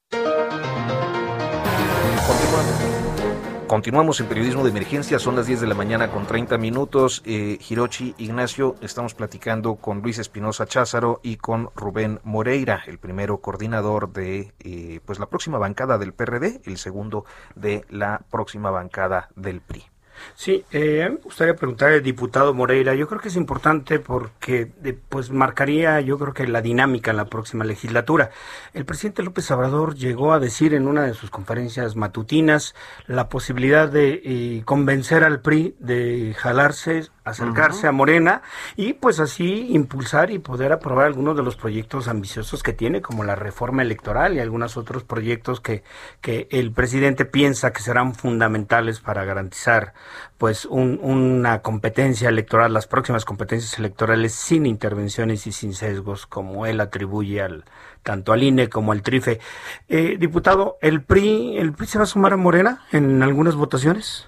[3.71, 7.23] Continuamos en periodismo de emergencia, son las 10 de la mañana con 30 minutos.
[7.25, 13.39] Eh, Hirochi Ignacio, estamos platicando con Luis Espinosa Cházaro y con Rubén Moreira, el primero
[13.39, 19.29] coordinador de eh, pues la próxima bancada del PRD, el segundo de la próxima bancada
[19.37, 19.90] del PRI.
[20.35, 22.95] Sí, eh, me gustaría preguntar al diputado Moreira.
[22.95, 24.71] Yo creo que es importante porque
[25.09, 28.31] pues marcaría, yo creo que la dinámica en la próxima legislatura.
[28.73, 32.75] El presidente López Obrador llegó a decir en una de sus conferencias matutinas
[33.07, 38.43] la posibilidad de eh, convencer al PRI de jalarse acercarse a Morena
[38.77, 43.25] y pues así impulsar y poder aprobar algunos de los proyectos ambiciosos que tiene, como
[43.25, 45.83] la reforma electoral y algunos otros proyectos que,
[46.21, 49.95] que el presidente piensa que serán fundamentales para garantizar
[50.39, 56.81] pues una competencia electoral, las próximas competencias electorales sin intervenciones y sin sesgos, como él
[56.81, 57.65] atribuye al
[58.03, 59.41] tanto al INE como al TRIFE.
[59.89, 64.27] Eh, diputado, ¿el PRI, ¿el PRI se va a sumar a Morena en algunas votaciones?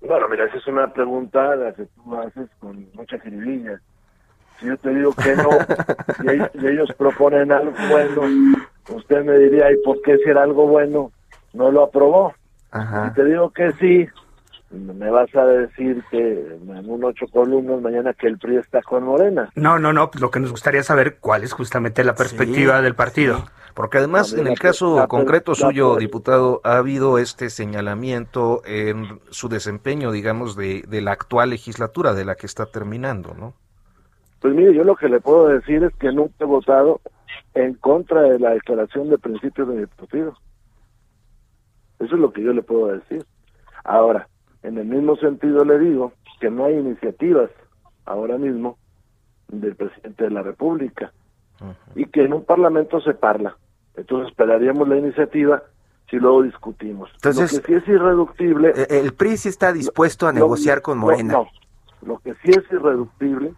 [0.00, 3.80] Bueno, mira, esa es una pregunta la que tú haces con mucha jiribilla.
[4.58, 5.50] Si yo te digo que no
[6.22, 8.22] y, ellos proponen algo bueno,
[8.88, 11.12] usted me diría, ¿y por qué si era algo bueno
[11.52, 12.34] no lo aprobó?
[12.72, 14.08] Si te digo que sí,
[14.70, 19.04] me vas a decir que en un ocho columnas mañana que el PRI está con
[19.04, 19.50] Morena.
[19.54, 23.46] No, no, no, lo que nos gustaría saber cuál es justamente la perspectiva del partido.
[23.78, 30.10] Porque además, en el caso concreto suyo, diputado, ha habido este señalamiento en su desempeño,
[30.10, 33.54] digamos, de, de la actual legislatura, de la que está terminando, ¿no?
[34.40, 37.00] Pues mire, yo lo que le puedo decir es que nunca he votado
[37.54, 40.34] en contra de la declaración de principios de mi partido.
[42.00, 43.24] Eso es lo que yo le puedo decir.
[43.84, 44.26] Ahora,
[44.64, 47.48] en el mismo sentido le digo que no hay iniciativas
[48.06, 48.76] ahora mismo
[49.46, 51.12] del presidente de la República
[51.94, 53.56] y que en un parlamento se parla.
[53.98, 55.62] Entonces esperaríamos la iniciativa
[56.08, 57.10] si luego discutimos.
[57.14, 58.72] Entonces, lo que sí es irreductible...
[58.74, 61.34] Eh, el PRI sí está dispuesto a negociar con Morena.
[61.34, 61.48] No,
[62.02, 63.52] lo que sí es irreductible,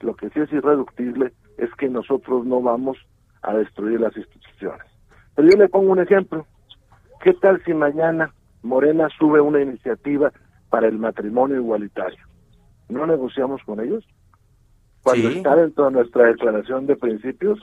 [0.00, 2.98] lo que sí es irreductible es que nosotros no vamos
[3.42, 4.86] a destruir las instituciones.
[5.34, 6.46] Pero yo le pongo un ejemplo.
[7.22, 10.32] ¿Qué tal si mañana Morena sube una iniciativa
[10.68, 12.24] para el matrimonio igualitario.
[12.88, 14.04] ¿No negociamos con ellos?
[15.02, 17.58] Cuando está dentro de nuestra declaración de principios.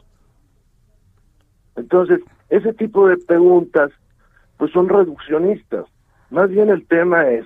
[1.78, 3.92] Entonces, ese tipo de preguntas
[4.58, 5.86] pues son reduccionistas.
[6.30, 7.46] Más bien el tema es,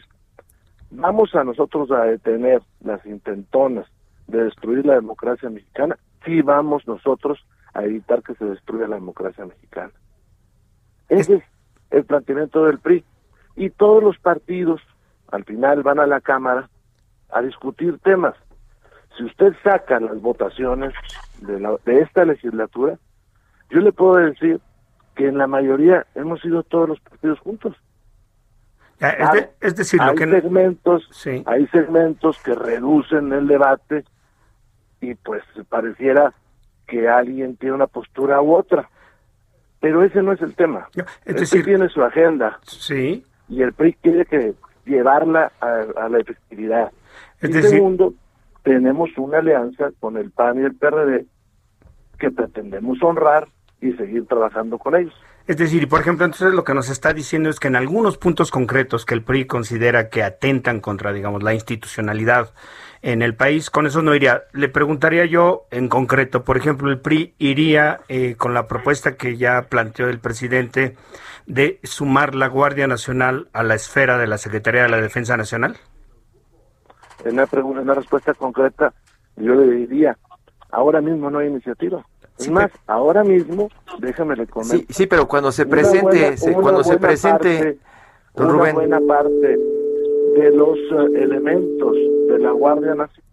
[0.89, 3.85] ¿vamos a nosotros a detener las intentonas
[4.27, 5.97] de destruir la democracia mexicana?
[6.25, 9.91] Sí vamos nosotros a evitar que se destruya la democracia mexicana.
[11.09, 11.43] Ese es
[11.91, 13.03] el planteamiento del PRI.
[13.57, 14.81] Y todos los partidos
[15.31, 16.69] al final van a la Cámara
[17.31, 18.35] a discutir temas.
[19.17, 20.93] Si usted saca las votaciones
[21.41, 22.97] de, la, de esta legislatura,
[23.71, 24.59] yo le puedo decir
[25.15, 27.75] que en la mayoría hemos ido todos los partidos juntos.
[29.61, 31.09] es, decir, hay segmentos,
[31.45, 34.03] hay segmentos que reducen el debate
[34.99, 36.33] y pues pareciera
[36.87, 38.89] que alguien tiene una postura u otra.
[39.79, 40.87] Pero ese no es el tema.
[40.93, 42.59] Es este decir, tiene su agenda.
[42.63, 43.25] Sí.
[43.49, 44.53] Y el PRI quiere que
[44.85, 46.91] llevarla a, la efectividad.
[47.41, 48.13] y segundo,
[48.63, 51.25] tenemos una alianza con el PAN y el PRD
[52.19, 53.47] que pretendemos honrar
[53.81, 55.13] y seguir trabajando con ellos.
[55.47, 58.51] Es decir, por ejemplo, entonces lo que nos está diciendo es que en algunos puntos
[58.51, 62.53] concretos que el PRI considera que atentan contra, digamos, la institucionalidad
[63.01, 64.43] en el país, con eso no iría.
[64.53, 69.35] Le preguntaría yo en concreto, por ejemplo, el PRI iría eh, con la propuesta que
[69.35, 70.95] ya planteó el presidente
[71.47, 75.75] de sumar la Guardia Nacional a la esfera de la Secretaría de la Defensa Nacional.
[77.25, 78.93] En una, pregunta, en una respuesta concreta,
[79.37, 80.17] yo le diría,
[80.69, 82.05] ahora mismo no hay iniciativa.
[82.37, 87.77] Es más, ahora mismo, déjame le Sí, sí, pero cuando se presente, cuando se presente,
[88.33, 89.57] una buena parte
[90.35, 91.95] de los eh, elementos
[92.27, 93.23] de la Guardia Nacional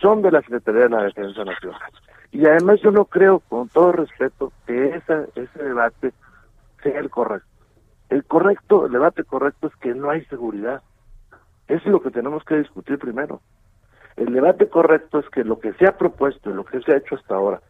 [0.00, 1.80] son de la Secretaría de la Defensa Nacional.
[2.32, 6.12] Y además yo no creo, con todo respeto, que esa, ese debate
[6.82, 7.48] sea el correcto.
[8.08, 10.82] El correcto, el debate correcto es que no hay seguridad.
[11.68, 13.40] Eso es lo que tenemos que discutir primero.
[14.16, 16.96] El debate correcto es que lo que se ha propuesto y lo que se ha
[16.96, 17.60] hecho hasta ahora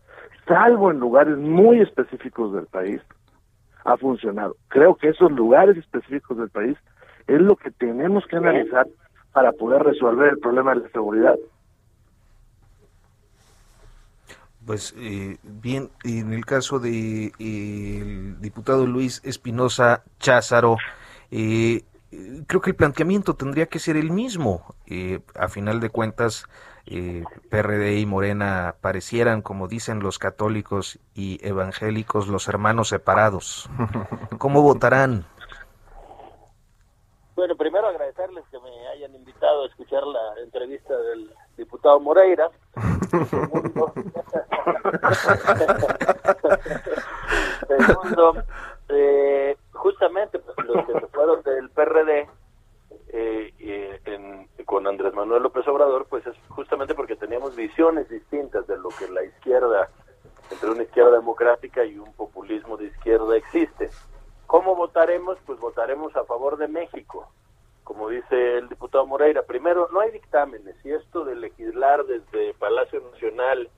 [0.53, 3.01] salvo en lugares muy específicos del país,
[3.85, 4.57] ha funcionado.
[4.69, 6.77] Creo que esos lugares específicos del país
[7.27, 8.87] es lo que tenemos que analizar
[9.33, 11.37] para poder resolver el problema de la seguridad.
[14.67, 20.77] Pues eh, bien, en el caso de el diputado Luis Espinosa Cházaro,
[21.31, 21.83] eh,
[22.47, 24.75] creo que el planteamiento tendría que ser el mismo.
[24.87, 26.47] Eh, a final de cuentas,
[26.87, 33.69] eh, PRD y Morena parecieran, como dicen los católicos y evangélicos, los hermanos separados.
[34.39, 35.25] ¿Cómo votarán?
[37.35, 42.51] Bueno, primero agradecerles que me hayan invitado a escuchar la entrevista del diputado Moreira.
[47.87, 48.35] Segundo,
[48.89, 52.29] eh, justamente pues, los que se fueron del PRD
[53.09, 58.77] eh, en, con Andrés Manuel López Obrador, pues es justamente porque teníamos visiones distintas de
[58.77, 59.89] lo que la izquierda,
[60.51, 63.91] entre una izquierda democrática y un populismo de izquierda existe.
[64.47, 65.39] ¿Cómo votaremos?
[65.47, 67.29] Pues votaremos a favor de México.
[67.85, 73.01] Como dice el diputado Moreira, primero, no hay dictámenes y esto de legislar desde Palacio
[73.13, 73.69] Nacional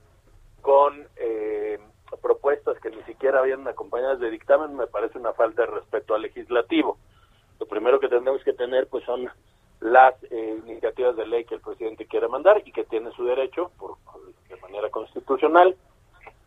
[0.61, 1.79] con eh,
[2.21, 6.21] propuestas que ni siquiera habían acompañadas de dictamen me parece una falta de respeto al
[6.21, 6.97] legislativo
[7.59, 9.29] lo primero que tenemos que tener pues son
[9.85, 13.71] las eh, iniciativas de ley que el presidente quiere mandar y que tiene su derecho
[13.77, 13.97] por
[14.49, 15.75] de manera constitucional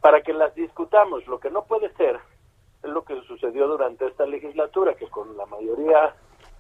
[0.00, 1.24] para que las discutamos.
[1.28, 2.18] Lo que no puede ser
[2.82, 6.16] es lo que sucedió durante esta legislatura, que con la mayoría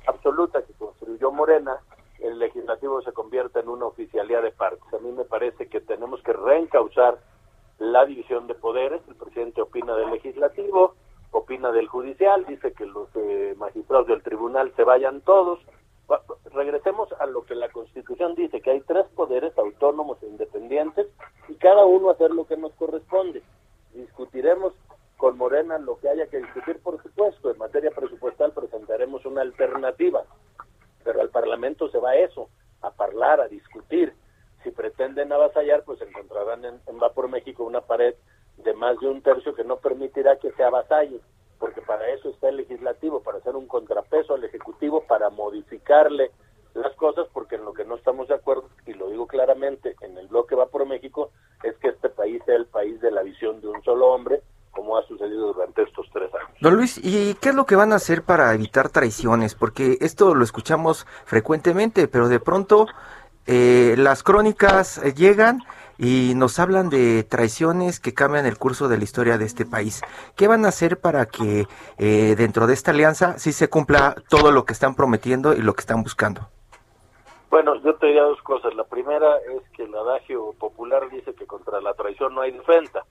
[0.06, 1.78] absoluta que construyó Morena,
[2.20, 4.92] el legislativo se convierte en una oficialía de partes.
[4.94, 7.18] A mí me parece que tenemos que reencauzar
[7.78, 9.02] la división de poderes.
[9.08, 10.94] El presidente opina del legislativo,
[11.32, 15.58] opina del judicial, dice que los eh, magistrados del tribunal se vayan todos.
[16.52, 21.06] Regresemos a lo que la Constitución dice, que hay tres poderes autónomos e independientes
[21.48, 23.42] y cada uno hacer lo que nos corresponde.
[23.92, 24.72] Discutiremos
[25.18, 27.50] con Morena lo que haya que discutir, por supuesto.
[27.50, 30.24] En materia presupuestal presentaremos una alternativa,
[31.04, 32.48] pero al Parlamento se va eso,
[32.80, 34.14] a hablar, a discutir.
[34.62, 38.14] Si pretenden avasallar, pues encontrarán en, en Va México una pared
[38.56, 41.20] de más de un tercio que no permitirá que se avasalle,
[41.58, 46.30] porque para eso está el legislativo, para hacer un contrapeso al ejecutivo, para modificarle
[46.74, 50.16] las cosas, porque en lo que no estamos de acuerdo, y lo digo claramente, en
[50.16, 51.30] el bloque va por México,
[51.62, 54.96] es que este país sea el país de la visión de un solo hombre, como
[54.96, 56.50] ha sucedido durante estos tres años.
[56.60, 59.56] Don Luis, ¿y qué es lo que van a hacer para evitar traiciones?
[59.56, 62.86] Porque esto lo escuchamos frecuentemente, pero de pronto
[63.46, 65.62] eh, las crónicas eh, llegan
[65.98, 70.02] y nos hablan de traiciones que cambian el curso de la historia de este país.
[70.36, 71.66] ¿Qué van a hacer para que
[71.98, 75.74] eh, dentro de esta alianza sí se cumpla todo lo que están prometiendo y lo
[75.74, 76.48] que están buscando?
[77.50, 78.74] Bueno, yo te diría dos cosas.
[78.74, 83.04] La primera es que el adagio popular dice que contra la traición no hay defensa.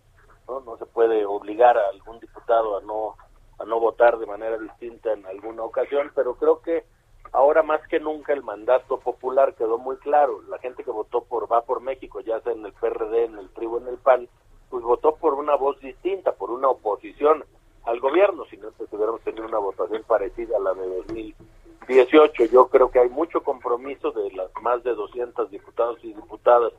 [0.47, 3.15] No, no se puede obligar a algún diputado a no
[3.59, 6.85] a no votar de manera distinta en alguna ocasión, pero creo que
[7.31, 10.41] ahora más que nunca el mandato popular quedó muy claro.
[10.49, 13.49] La gente que votó por Va por México, ya sea en el PRD, en el
[13.49, 14.27] Tribu, en el PAN,
[14.69, 17.43] pues votó por una voz distinta, por una oposición
[17.85, 22.45] al gobierno, si no pues hubiéramos tenido una votación parecida a la de 2018.
[22.45, 26.73] Yo creo que hay mucho compromiso de las más de 200 diputados y diputadas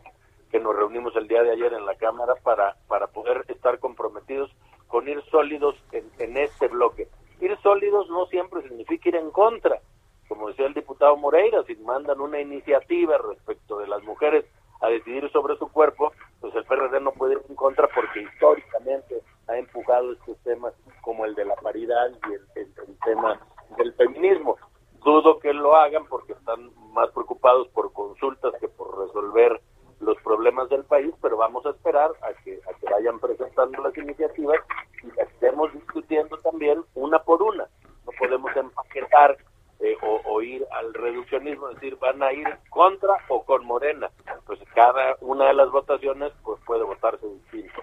[0.51, 4.51] que nos reunimos el día de ayer en la Cámara para, para poder estar comprometidos
[4.87, 7.09] con ir sólidos en, en este bloque.
[7.41, 9.81] Ir sólidos no siempre significa ir en contra
[10.99, 14.45] diputado Moreira, si mandan una iniciativa respecto de las mujeres
[14.81, 19.23] a decidir sobre su cuerpo, pues el PRD no puede ir en contra porque históricamente
[19.47, 23.41] ha empujado estos temas como el de la paridad y el, tema
[23.77, 24.57] del feminismo.
[25.05, 29.61] Dudo que lo hagan porque están más preocupados por consultas que por resolver
[30.01, 33.97] los problemas del país, pero vamos a esperar a que, a que vayan presentando las
[33.97, 34.59] iniciativas
[35.05, 37.69] y las estemos discutiendo también una por una.
[38.05, 39.39] No podemos empaquetar
[39.81, 44.11] eh, o, ir al reduccionismo, es decir, van a ir contra o con Morena.
[44.45, 47.83] Pues cada una de las votaciones pues puede votarse distinto.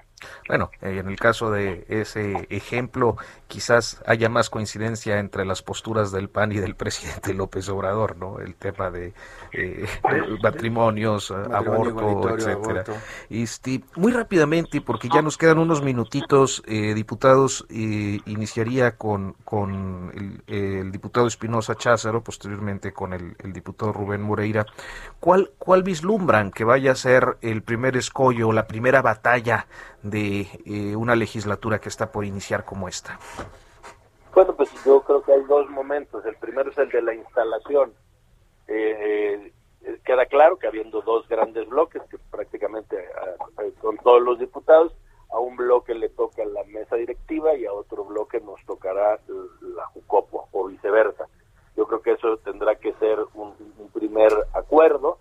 [0.49, 3.15] Bueno, eh, en el caso de ese ejemplo,
[3.47, 8.14] quizás haya más coincidencia entre las posturas del PAN y del presidente López Obrador,
[8.71, 9.13] tema de
[9.51, 9.85] eh,
[10.43, 12.83] matrimonios, aborto, etcétera.
[13.29, 20.91] Este, muy rápidamente, porque ya nos quedan unos minutitos, eh, diputados, iniciaría con, con el,
[20.91, 24.65] diputado Espinosa Cházaro, posteriormente con el, el, diputado Rubén Moreira.
[25.19, 29.67] ¿Cuál, ¿Cuál vislumbran que vaya a ser el primer escollo, la primera batalla
[30.01, 33.19] de eh, una legislatura que está por iniciar como esta?
[34.33, 36.25] Bueno, pues yo creo que hay dos momentos.
[36.25, 37.93] El primero es el de la instalación.
[38.67, 39.51] Eh,
[39.81, 42.97] eh, queda claro que habiendo dos grandes bloques, que prácticamente
[43.81, 44.93] son todos los diputados,
[45.31, 49.19] a un bloque le toca la mesa directiva y a otro bloque nos tocará
[49.61, 51.27] la Jucopo o viceversa.
[51.75, 53.53] Yo creo que eso tendrá que ser un
[53.93, 55.19] primer acuerdo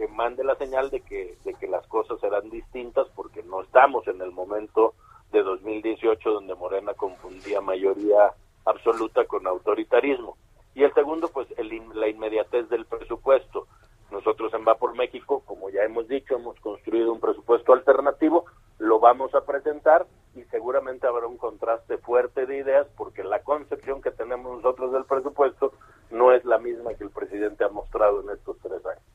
[0.00, 4.08] que mande la señal de que, de que las cosas serán distintas porque no estamos
[4.08, 4.94] en el momento
[5.30, 8.32] de 2018 donde Morena confundía mayoría
[8.64, 10.38] absoluta con autoritarismo.
[10.74, 13.66] Y el segundo, pues el, la inmediatez del presupuesto.
[14.10, 18.44] Nosotros en Va por México, como ya hemos dicho, hemos construido un presupuesto alternativo,
[18.78, 24.02] lo vamos a presentar y seguramente habrá un contraste fuerte de ideas porque la concepción
[24.02, 25.72] que tenemos nosotros del presupuesto
[26.10, 29.10] no es la misma que el presidente ha mostrado en estos tres años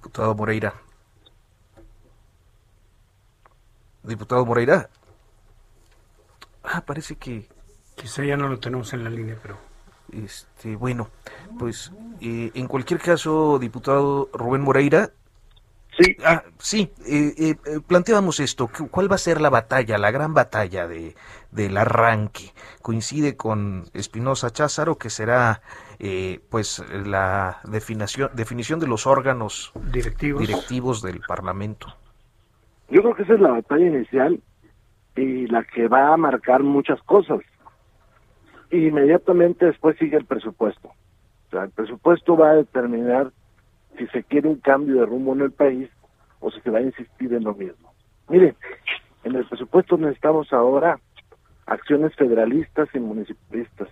[0.00, 0.74] diputado Moreira.
[4.02, 4.88] Diputado Moreira.
[6.64, 7.48] Ah, parece que...
[7.94, 9.58] Quizá ya no lo tenemos en la línea, pero...
[10.12, 11.08] Este, bueno,
[11.58, 15.10] pues eh, en cualquier caso, diputado Rubén Moreira,
[15.98, 16.16] Sí.
[16.24, 18.70] Ah, sí, eh, eh, planteábamos esto.
[18.90, 21.14] ¿Cuál va a ser la batalla, la gran batalla de,
[21.50, 22.52] del arranque?
[22.80, 25.62] Coincide con Espinosa Cházaro, que será
[25.98, 30.40] eh, pues la definición, definición de los órganos directivos.
[30.40, 31.88] directivos del Parlamento.
[32.88, 34.40] Yo creo que esa es la batalla inicial
[35.16, 37.40] y la que va a marcar muchas cosas.
[38.70, 40.88] Inmediatamente después sigue el presupuesto.
[40.88, 43.32] O sea, el presupuesto va a determinar
[43.98, 45.90] si se quiere un cambio de rumbo en el país
[46.38, 47.92] o si se va a insistir en lo mismo.
[48.28, 48.54] Mire,
[49.24, 51.00] en el presupuesto necesitamos ahora
[51.66, 53.88] acciones federalistas y municipalistas.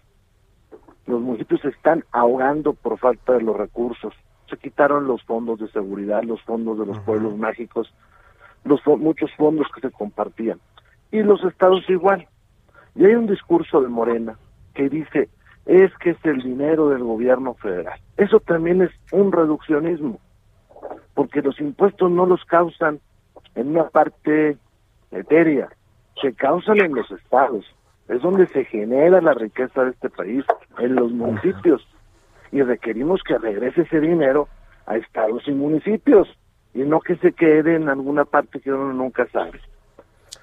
[1.07, 4.15] Los municipios se están ahogando por falta de los recursos.
[4.49, 7.93] Se quitaron los fondos de seguridad, los fondos de los pueblos mágicos,
[8.65, 10.61] los muchos fondos que se compartían.
[11.11, 12.29] Y los estados igual.
[12.95, 14.39] Y hay un discurso de Morena
[14.79, 15.29] que dice,
[15.67, 17.99] es que es el dinero del gobierno federal.
[18.17, 20.21] Eso también es un reduccionismo,
[21.15, 23.01] porque los impuestos no los causan
[23.57, 24.57] en una parte
[25.11, 25.69] etérea,
[26.23, 27.67] se causan en los estados,
[28.07, 30.45] es donde se genera la riqueza de este país,
[30.79, 31.85] en los municipios,
[32.53, 34.47] y requerimos que regrese ese dinero
[34.87, 36.29] a estados y municipios,
[36.73, 39.61] y no que se quede en alguna parte que uno nunca sabe.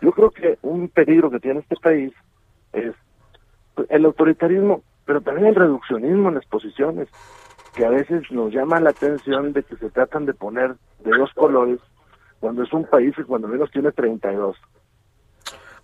[0.01, 2.13] Yo creo que un peligro que tiene este país
[2.73, 2.93] es
[3.89, 7.07] el autoritarismo pero también el reduccionismo en las posiciones,
[7.73, 11.31] que a veces nos llama la atención de que se tratan de poner de dos
[11.33, 11.79] colores,
[12.39, 14.57] cuando es un país que cuando menos tiene 32.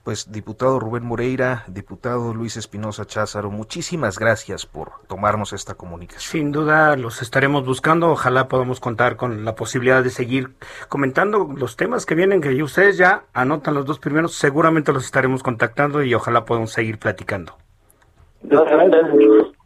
[0.04, 6.32] Pues diputado Rubén Moreira, diputado Luis Espinosa Cházaro, muchísimas gracias por tomarnos esta comunicación.
[6.32, 10.56] Sin duda los estaremos buscando, ojalá podamos contar con la posibilidad de seguir
[10.90, 15.44] comentando los temas que vienen, que ustedes ya anotan los dos primeros, seguramente los estaremos
[15.44, 17.56] contactando y ojalá podamos seguir platicando.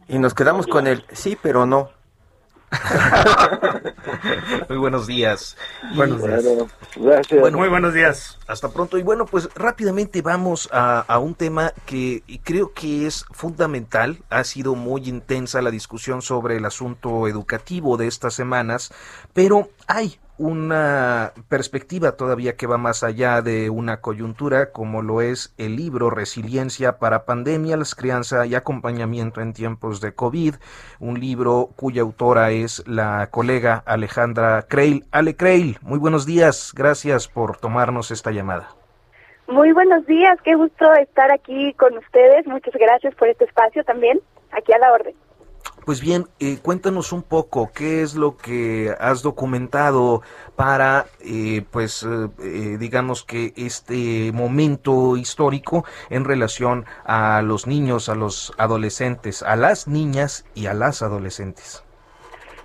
[0.08, 1.90] Y nos quedamos con el sí, pero no.
[4.70, 5.56] Muy buenos días.
[5.96, 6.44] Buenos días.
[6.96, 7.42] gracias.
[7.42, 8.38] Bueno, Muy buenos días.
[8.48, 8.98] Hasta pronto.
[8.98, 14.18] Y bueno, pues rápidamente vamos a, a, un tema que creo que es fundamental.
[14.30, 18.94] Ha sido muy intensa la discusión sobre el asunto educativo de estas semanas,
[19.34, 25.54] pero hay una perspectiva todavía que va más allá de una coyuntura, como lo es
[25.58, 30.56] el libro Resiliencia para Pandemias, Crianza y Acompañamiento en Tiempos de COVID,
[31.00, 35.06] un libro cuya autora es la colega Alejandra Creil.
[35.12, 38.70] Ale Creil, muy buenos días, gracias por tomarnos esta llamada.
[39.48, 44.20] Muy buenos días, qué gusto estar aquí con ustedes, muchas gracias por este espacio también,
[44.52, 45.16] aquí a la orden.
[45.86, 50.24] Pues bien, eh, cuéntanos un poco qué es lo que has documentado
[50.56, 58.16] para, eh, pues, eh, digamos que este momento histórico en relación a los niños, a
[58.16, 61.84] los adolescentes, a las niñas y a las adolescentes.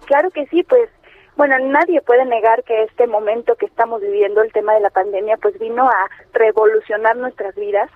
[0.07, 0.89] Claro que sí, pues,
[1.37, 5.37] bueno, nadie puede negar que este momento que estamos viviendo, el tema de la pandemia,
[5.37, 7.91] pues vino a revolucionar nuestras vidas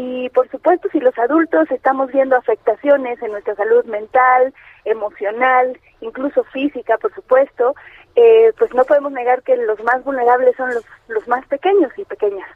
[0.00, 6.44] y por supuesto, si los adultos estamos viendo afectaciones en nuestra salud mental, emocional, incluso
[6.44, 7.74] física, por supuesto,
[8.14, 12.04] eh, pues no podemos negar que los más vulnerables son los, los más pequeños y
[12.04, 12.48] pequeñas.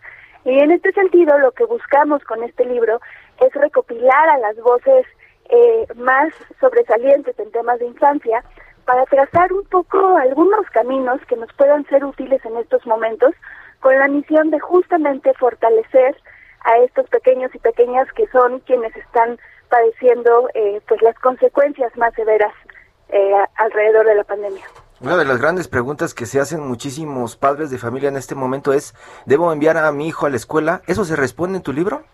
[0.44, 3.00] Y en este sentido, lo que buscamos con este libro
[3.40, 5.04] es recopilar a las voces
[5.48, 8.44] eh, más sobresalientes en temas de infancia
[8.84, 13.34] para trazar un poco algunos caminos que nos puedan ser útiles en estos momentos
[13.80, 16.14] con la misión de justamente fortalecer
[16.64, 19.38] a estos pequeños y pequeñas que son quienes están
[19.68, 22.52] padeciendo eh, pues las consecuencias más severas
[23.08, 24.64] eh, alrededor de la pandemia.
[25.00, 28.72] Una de las grandes preguntas que se hacen muchísimos padres de familia en este momento
[28.72, 28.94] es,
[29.26, 30.82] ¿debo enviar a mi hijo a la escuela?
[30.86, 32.04] ¿Eso se responde en tu libro?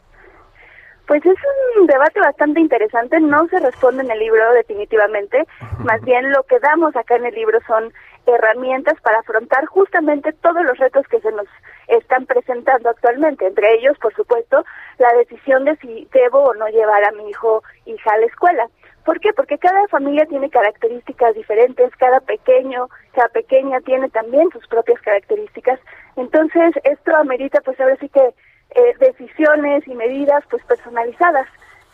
[1.06, 1.36] Pues es
[1.78, 5.46] un debate bastante interesante, no se responde en el libro definitivamente,
[5.78, 7.92] más bien lo que damos acá en el libro son
[8.34, 11.46] herramientas para afrontar justamente todos los retos que se nos
[11.88, 14.64] están presentando actualmente, entre ellos, por supuesto,
[14.98, 18.68] la decisión de si debo o no llevar a mi hijo hija a la escuela.
[19.04, 19.32] ¿Por qué?
[19.32, 25.80] Porque cada familia tiene características diferentes, cada pequeño, cada pequeña tiene también sus propias características.
[26.16, 31.46] Entonces, esto amerita pues ahora sí que eh, decisiones y medidas pues personalizadas.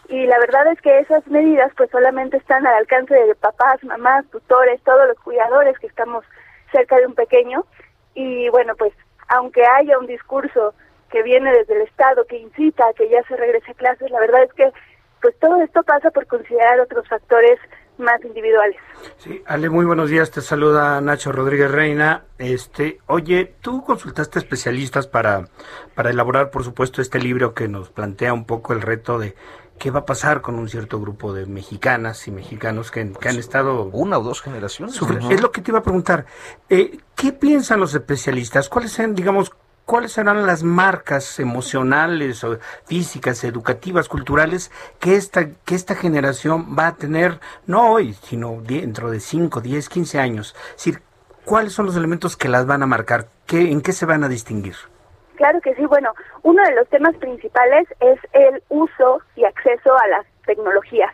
[0.09, 4.27] Y la verdad es que esas medidas pues solamente están al alcance de papás, mamás,
[4.31, 6.25] tutores, todos los cuidadores que estamos
[6.73, 7.65] cerca de un pequeño.
[8.15, 8.93] Y bueno, pues
[9.29, 10.75] aunque haya un discurso
[11.11, 14.21] que viene desde el Estado que incita a que ya se regrese a clases, la
[14.21, 14.73] verdad es que
[15.23, 17.59] pues todo esto pasa por considerar otros factores
[17.99, 18.77] más individuales.
[19.19, 20.31] Sí, Ale, muy buenos días.
[20.31, 22.25] Te saluda Nacho Rodríguez Reina.
[22.39, 25.49] Este, oye, tú consultaste especialistas para
[25.95, 29.35] para elaborar, por supuesto, este libro que nos plantea un poco el reto de
[29.79, 33.39] qué va a pasar con un cierto grupo de mexicanas y mexicanos que, que han
[33.39, 35.01] estado una o dos generaciones.
[35.31, 36.27] Es lo que te iba a preguntar.
[36.69, 38.69] Eh, ¿Qué piensan los especialistas?
[38.69, 39.53] ¿Cuáles son, digamos,
[39.85, 44.71] cuáles serán las marcas emocionales o físicas, educativas, culturales
[45.01, 49.89] que esta, que esta generación va a tener, no hoy, sino dentro de 5, 10,
[49.89, 50.55] 15 años?
[50.71, 51.03] Es decir,
[51.45, 53.27] ¿cuáles son los elementos que las van a marcar?
[53.47, 54.75] ¿Qué, ¿En qué se van a distinguir?
[55.37, 55.85] Claro que sí.
[55.87, 56.13] Bueno,
[56.43, 61.13] uno de los temas principales es el uso y acceso a las tecnologías,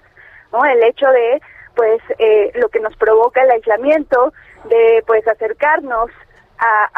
[0.53, 0.65] ¿no?
[0.65, 1.41] El hecho de,
[1.75, 4.33] pues, eh, lo que nos provoca el aislamiento,
[4.65, 6.11] de, pues, acercarnos
[6.61, 6.91] a,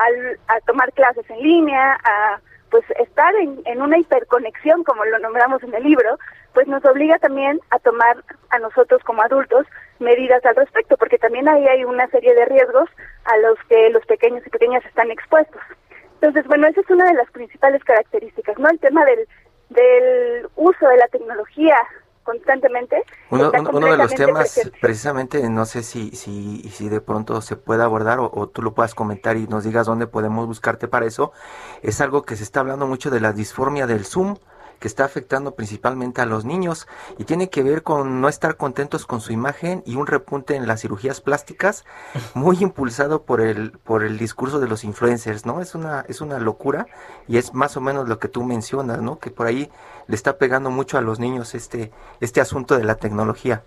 [0.49, 2.41] a, tomar clases en línea, a,
[2.71, 6.19] pues, estar en, en una hiperconexión, como lo nombramos en el libro,
[6.53, 9.67] pues nos obliga también a tomar a nosotros como adultos
[9.99, 12.89] medidas al respecto, porque también ahí hay una serie de riesgos
[13.25, 15.63] a los que los pequeños y pequeñas están expuestos.
[16.15, 18.69] Entonces, bueno, esa es una de las principales características, ¿no?
[18.69, 19.27] El tema del,
[19.71, 21.77] del uso de la tecnología
[22.23, 23.05] constantemente.
[23.31, 27.83] Uno, uno de los temas, precisamente, no sé si, si, si de pronto se puede
[27.83, 31.33] abordar o, o, tú lo puedas comentar y nos digas dónde podemos buscarte para eso,
[31.83, 34.37] es algo que se está hablando mucho de la disformia del Zoom
[34.83, 39.07] que está afectando principalmente a los niños y tiene que ver con no estar contentos
[39.07, 41.87] con su imagen y un repunte en las cirugías plásticas
[42.35, 45.61] muy impulsado por el por el discurso de los influencers, ¿no?
[45.61, 46.87] Es una es una locura
[47.29, 49.21] y es más o menos lo que tú mencionas, ¿no?
[49.21, 49.71] Que por ahí
[50.09, 53.63] le está pegando mucho a los niños este este asunto de la tecnología.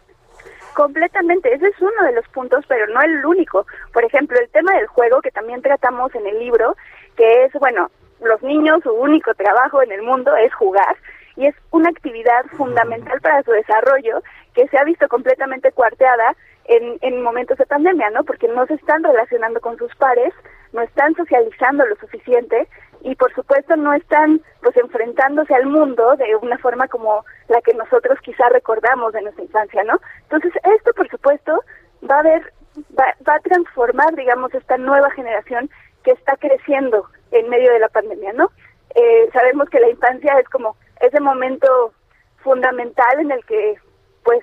[0.74, 3.66] Completamente, ese es uno de los puntos, pero no el único.
[3.94, 6.76] Por ejemplo, el tema del juego que también tratamos en el libro,
[7.16, 7.90] que es, bueno,
[8.22, 10.96] los niños su único trabajo en el mundo es jugar
[11.36, 14.22] y es una actividad fundamental para su desarrollo
[14.54, 16.36] que se ha visto completamente cuarteada
[16.66, 18.24] en, en momentos de pandemia, ¿no?
[18.24, 20.34] Porque no se están relacionando con sus pares,
[20.74, 22.68] no están socializando lo suficiente
[23.02, 27.74] y por supuesto no están pues enfrentándose al mundo de una forma como la que
[27.74, 30.00] nosotros quizá recordamos de nuestra infancia, ¿no?
[30.24, 31.64] Entonces esto por supuesto
[32.10, 32.54] va a ver
[32.98, 35.70] va, va a transformar digamos esta nueva generación
[36.06, 38.52] que está creciendo en medio de la pandemia, ¿no?
[38.94, 41.92] Eh, sabemos que la infancia es como ese momento
[42.38, 43.76] fundamental en el que
[44.24, 44.42] pues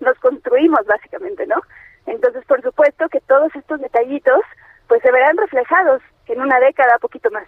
[0.00, 1.56] nos construimos básicamente, ¿no?
[2.06, 4.40] Entonces, por supuesto que todos estos detallitos
[4.88, 7.46] pues se verán reflejados en una década, poquito más.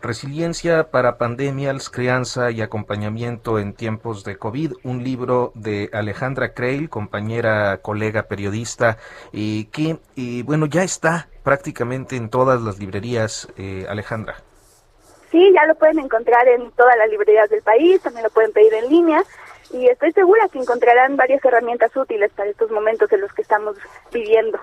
[0.00, 6.88] Resiliencia para pandemias, crianza y acompañamiento en tiempos de COVID, un libro de Alejandra Creil,
[6.88, 8.98] compañera, colega, periodista,
[9.32, 14.36] y que, y bueno, ya está prácticamente en todas las librerías, eh, Alejandra.
[15.32, 18.72] Sí, ya lo pueden encontrar en todas las librerías del país, también lo pueden pedir
[18.74, 19.24] en línea
[19.70, 23.76] y estoy segura que encontrarán varias herramientas útiles para estos momentos en los que estamos
[24.12, 24.58] viviendo.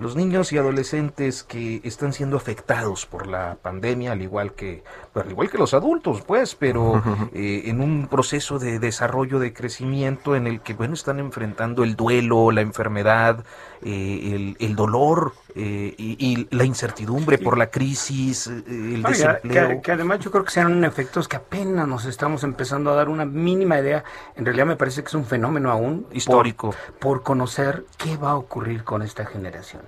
[0.00, 4.82] Los niños y adolescentes que están siendo afectados por la pandemia, al igual que,
[5.12, 7.02] pues, al igual que los adultos, pues, pero
[7.34, 11.96] eh, en un proceso de desarrollo, de crecimiento en el que, bueno, están enfrentando el
[11.96, 13.44] duelo, la enfermedad,
[13.82, 19.08] eh, el, el, dolor eh, y, y, la incertidumbre por la crisis, eh, el Oiga,
[19.08, 19.68] desempleo.
[19.68, 23.08] Que, que, además yo creo que serán efectos que apenas nos estamos empezando a dar
[23.08, 24.04] una mínima idea.
[24.36, 28.30] En realidad me parece que es un fenómeno aún histórico por, por conocer qué va
[28.30, 29.82] a ocurrir con esta generación.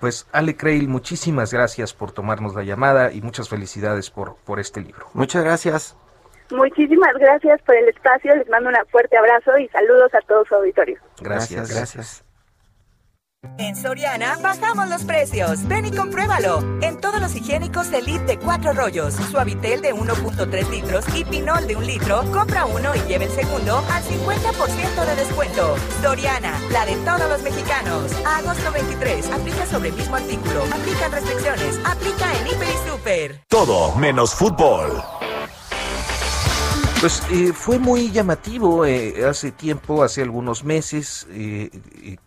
[0.00, 4.80] Pues Ale Creil, muchísimas gracias por tomarnos la llamada y muchas felicidades por, por este
[4.80, 5.06] libro.
[5.14, 5.96] Muchas gracias.
[6.50, 10.54] Muchísimas gracias por el espacio, les mando un fuerte abrazo y saludos a todo su
[10.54, 10.98] auditorio.
[11.20, 11.70] Gracias.
[11.70, 11.94] Gracias.
[11.94, 12.33] gracias.
[13.58, 15.66] En Soriana bajamos los precios.
[15.68, 16.62] Ven y compruébalo.
[16.82, 21.76] En todos los higiénicos Elite de cuatro rollos, Suavitel de 1.3 litros y Pinol de
[21.76, 25.76] un litro, compra uno y lleve el segundo al 50% de descuento.
[26.02, 28.12] Soriana, la de todos los mexicanos.
[28.26, 30.64] Agosto 23, aplica sobre el mismo artículo.
[30.72, 31.78] Aplican restricciones.
[31.84, 33.40] Aplica en Hiper y Super.
[33.48, 35.02] Todo menos fútbol.
[37.04, 41.68] Pues eh, fue muy llamativo eh, hace tiempo, hace algunos meses, eh,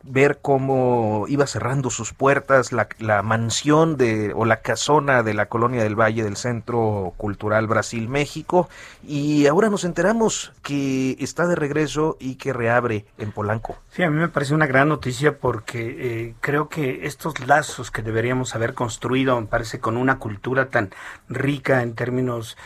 [0.03, 5.81] ver cómo iba cerrando sus puertas la, mansión de o la casona de la colonia
[5.81, 8.69] del Valle del Centro Cultural Brasil México
[9.01, 13.79] y ahora nos enteramos que está de regreso y que reabre en Polanco.
[13.89, 18.53] Sí, a mí me parece una gran noticia porque creo que estos lazos que deberíamos
[18.53, 20.91] haber construido, me parece con una cultura tan
[21.29, 22.57] rica en términos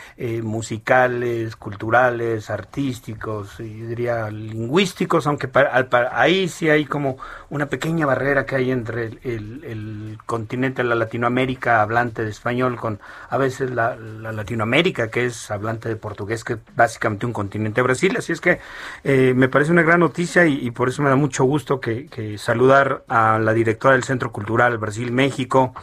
[0.42, 2.01] musicales, culturales,
[2.48, 7.18] artísticos, y diría lingüísticos, aunque para, para, ahí sí hay como
[7.50, 12.76] una pequeña barrera que hay entre el, el, el continente, la Latinoamérica hablante de español,
[12.76, 17.32] con a veces la, la, Latinoamérica que es hablante de portugués, que es básicamente un
[17.32, 18.16] continente Brasil.
[18.16, 18.60] Así es que
[19.04, 22.06] eh, me parece una gran noticia y, y, por eso me da mucho gusto que,
[22.06, 25.74] que saludar a la directora del Centro Cultural Brasil México,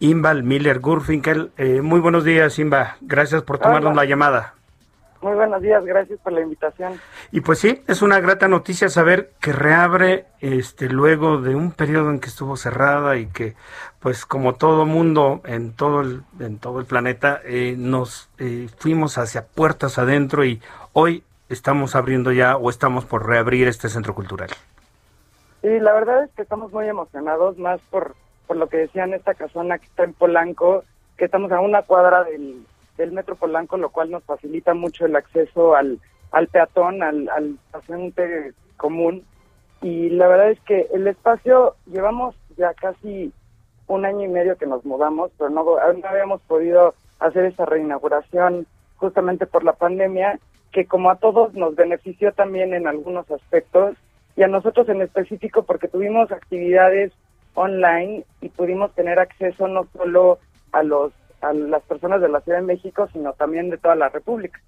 [0.00, 1.52] Imbal Miller Gurfinkel.
[1.56, 2.96] Eh, muy buenos días, Imba.
[3.00, 4.02] Gracias por tomarnos Hola.
[4.02, 4.54] la llamada.
[5.24, 7.00] Muy buenos días, gracias por la invitación.
[7.32, 12.10] Y pues sí, es una grata noticia saber que reabre este luego de un periodo
[12.10, 13.54] en que estuvo cerrada y que
[14.00, 19.16] pues como todo mundo en todo el en todo el planeta eh, nos eh, fuimos
[19.16, 20.60] hacia puertas adentro y
[20.92, 24.50] hoy estamos abriendo ya o estamos por reabrir este centro cultural.
[25.62, 28.14] Sí, la verdad es que estamos muy emocionados más por
[28.46, 30.84] por lo que decían esta casona que está en Polanco,
[31.16, 32.66] que estamos a una cuadra del
[32.96, 35.98] del Metro Polanco, lo cual nos facilita mucho el acceso al,
[36.32, 37.58] al peatón, al, al
[38.76, 39.24] común.
[39.82, 43.32] Y la verdad es que el espacio, llevamos ya casi
[43.86, 48.66] un año y medio que nos mudamos, pero no, no habíamos podido hacer esa reinauguración
[48.96, 50.38] justamente por la pandemia,
[50.72, 53.96] que como a todos nos benefició también en algunos aspectos,
[54.36, 57.12] y a nosotros en específico porque tuvimos actividades
[57.54, 60.38] online y pudimos tener acceso no solo
[60.72, 61.12] a los
[61.44, 64.60] a las personas de la Ciudad de México, sino también de toda la República.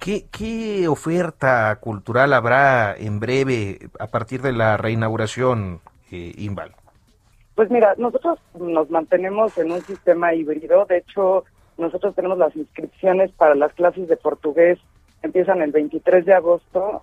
[0.00, 5.80] ¿Qué, ¿Qué, oferta cultural habrá en breve a partir de la reinauguración,
[6.10, 6.72] eh, Imbal?
[7.54, 10.84] Pues mira, nosotros nos mantenemos en un sistema híbrido.
[10.84, 11.44] De hecho,
[11.78, 14.78] nosotros tenemos las inscripciones para las clases de portugués,
[15.22, 17.02] empiezan el 23 de agosto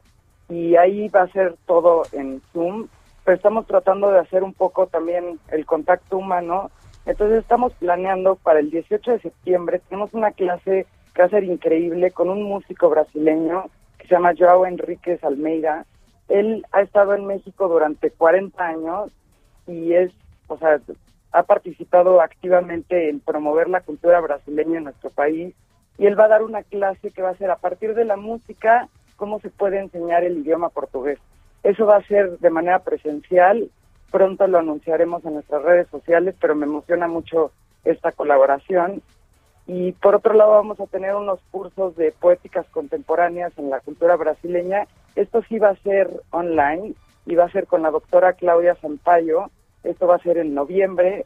[0.50, 2.88] y ahí va a ser todo en Zoom.
[3.26, 6.70] Pero estamos tratando de hacer un poco también el contacto humano
[7.06, 11.44] entonces estamos planeando para el 18 de septiembre, tenemos una clase que va a ser
[11.44, 13.66] increíble con un músico brasileño
[13.98, 15.86] que se llama Joao Enríquez Almeida.
[16.30, 19.12] Él ha estado en México durante 40 años
[19.68, 20.12] y es,
[20.48, 20.80] o sea,
[21.32, 25.54] ha participado activamente en promover la cultura brasileña en nuestro país
[25.98, 28.16] y él va a dar una clase que va a ser a partir de la
[28.16, 31.20] música cómo se puede enseñar el idioma portugués.
[31.64, 33.70] Eso va a ser de manera presencial,
[34.14, 37.52] pronto lo anunciaremos en nuestras redes sociales, pero me emociona mucho
[37.84, 39.02] esta colaboración.
[39.66, 44.16] Y por otro lado vamos a tener unos cursos de poéticas contemporáneas en la cultura
[44.16, 44.86] brasileña.
[45.16, 46.94] Esto sí va a ser online
[47.26, 49.50] y va a ser con la doctora Claudia Sampaio.
[49.84, 51.26] Esto va a ser en noviembre.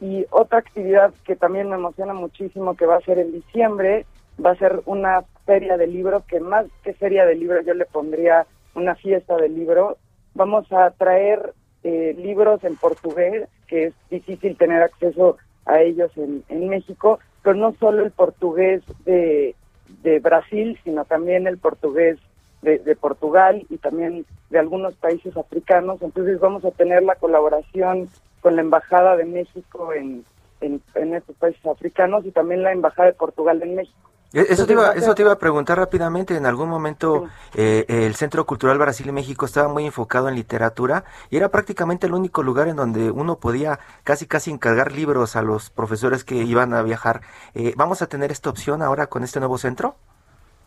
[0.00, 4.06] Y otra actividad que también me emociona muchísimo que va a ser en diciembre
[4.44, 7.86] va a ser una feria de libro que más que feria de libro yo le
[7.86, 9.98] pondría una fiesta del libro.
[10.34, 11.54] Vamos a traer
[11.84, 17.56] eh, libros en portugués, que es difícil tener acceso a ellos en, en México, pero
[17.56, 19.54] no solo el portugués de,
[20.02, 22.18] de Brasil, sino también el portugués
[22.62, 26.02] de, de, Portugal y también de algunos países africanos.
[26.02, 28.08] Entonces vamos a tener la colaboración
[28.40, 30.24] con la Embajada de México en,
[30.60, 34.10] en, en estos países africanos y también la Embajada de Portugal en México.
[34.32, 36.36] E-, eso te, iba, eso te iba a preguntar rápidamente.
[36.36, 41.04] En algún momento eh, el Centro Cultural Brasil y México estaba muy enfocado en literatura
[41.30, 45.42] y era prácticamente el único lugar en donde uno podía casi casi encargar libros a
[45.42, 47.22] los profesores que iban a viajar.
[47.54, 49.96] Eh, ¿Vamos a tener esta opción ahora con este nuevo centro?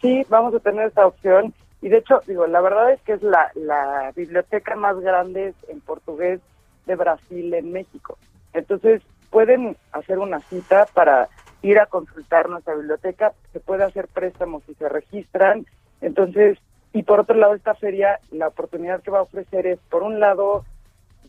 [0.02, 1.54] Sí, vamos a tener esta opción.
[1.84, 5.82] Y de hecho, digo, la verdad es que es la, la biblioteca más grande en
[5.82, 6.40] portugués
[6.86, 8.18] de Brasil en México.
[8.54, 11.28] Entonces, pueden hacer una cita para
[11.62, 15.66] ir a consultar nuestra biblioteca, se puede hacer préstamos si se registran.
[16.02, 16.58] Entonces,
[16.94, 20.20] y por otro lado, esta feria, la oportunidad que va a ofrecer es, por un
[20.20, 20.66] lado,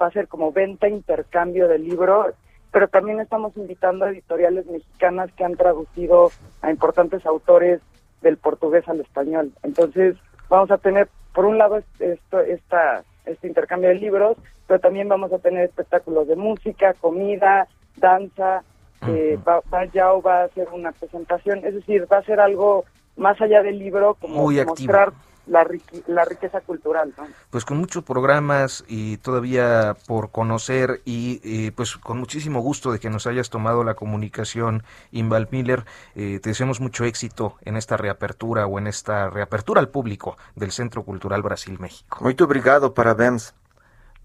[0.00, 2.34] va a ser como venta, intercambio de libros,
[2.72, 6.30] pero también estamos invitando a editoriales mexicanas que han traducido
[6.62, 7.80] a importantes autores
[8.22, 9.52] del portugués al español.
[9.62, 10.16] Entonces,
[10.48, 15.38] vamos a tener, por un lado, esta, este intercambio de libros, pero también vamos a
[15.38, 18.64] tener espectáculos de música, comida, danza,
[19.08, 22.84] eh, va, va, ya va a hacer una presentación, es decir, va a ser algo
[23.16, 25.12] más allá del libro, como Muy mostrar
[25.46, 25.66] la,
[26.06, 27.12] la, riqueza cultural.
[27.16, 27.26] ¿no?
[27.50, 33.00] Pues con muchos programas y todavía por conocer y eh, pues con muchísimo gusto de
[33.00, 35.84] que nos hayas tomado la comunicación, Inval Miller,
[36.14, 40.70] eh, te deseamos mucho éxito en esta reapertura o en esta reapertura al público del
[40.70, 42.18] Centro Cultural Brasil México.
[42.20, 43.54] Muy obrigado, parabéns.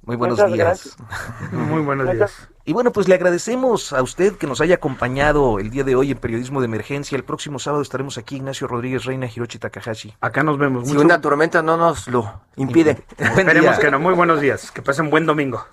[0.08, 0.97] Muy buenos Muchas días.
[1.51, 2.49] Muy buenos días.
[2.64, 6.12] Y bueno, pues le agradecemos a usted que nos haya acompañado el día de hoy
[6.12, 7.18] en Periodismo de Emergencia.
[7.18, 10.14] El próximo sábado estaremos aquí, Ignacio Rodríguez Reina, Hirochi Takahashi.
[10.22, 10.88] Acá nos vemos.
[10.88, 13.03] Si una tormenta no nos lo impide.
[13.18, 13.99] Esperemos que no.
[13.99, 14.72] Muy buenos días.
[14.72, 15.66] Que pasen buen domingo.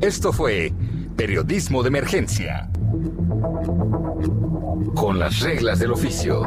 [0.00, 0.72] Esto fue
[1.16, 2.68] Periodismo de Emergencia.
[4.94, 6.42] Con las reglas del oficio.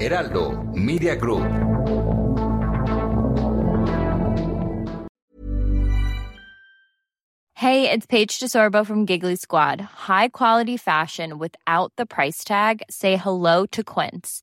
[0.00, 1.42] Heraldo Media Group.
[7.54, 9.80] Hey, it's Paige DeSorbo from Giggly Squad.
[9.80, 12.82] High quality fashion without the price tag.
[12.88, 14.42] Say hello to Quince.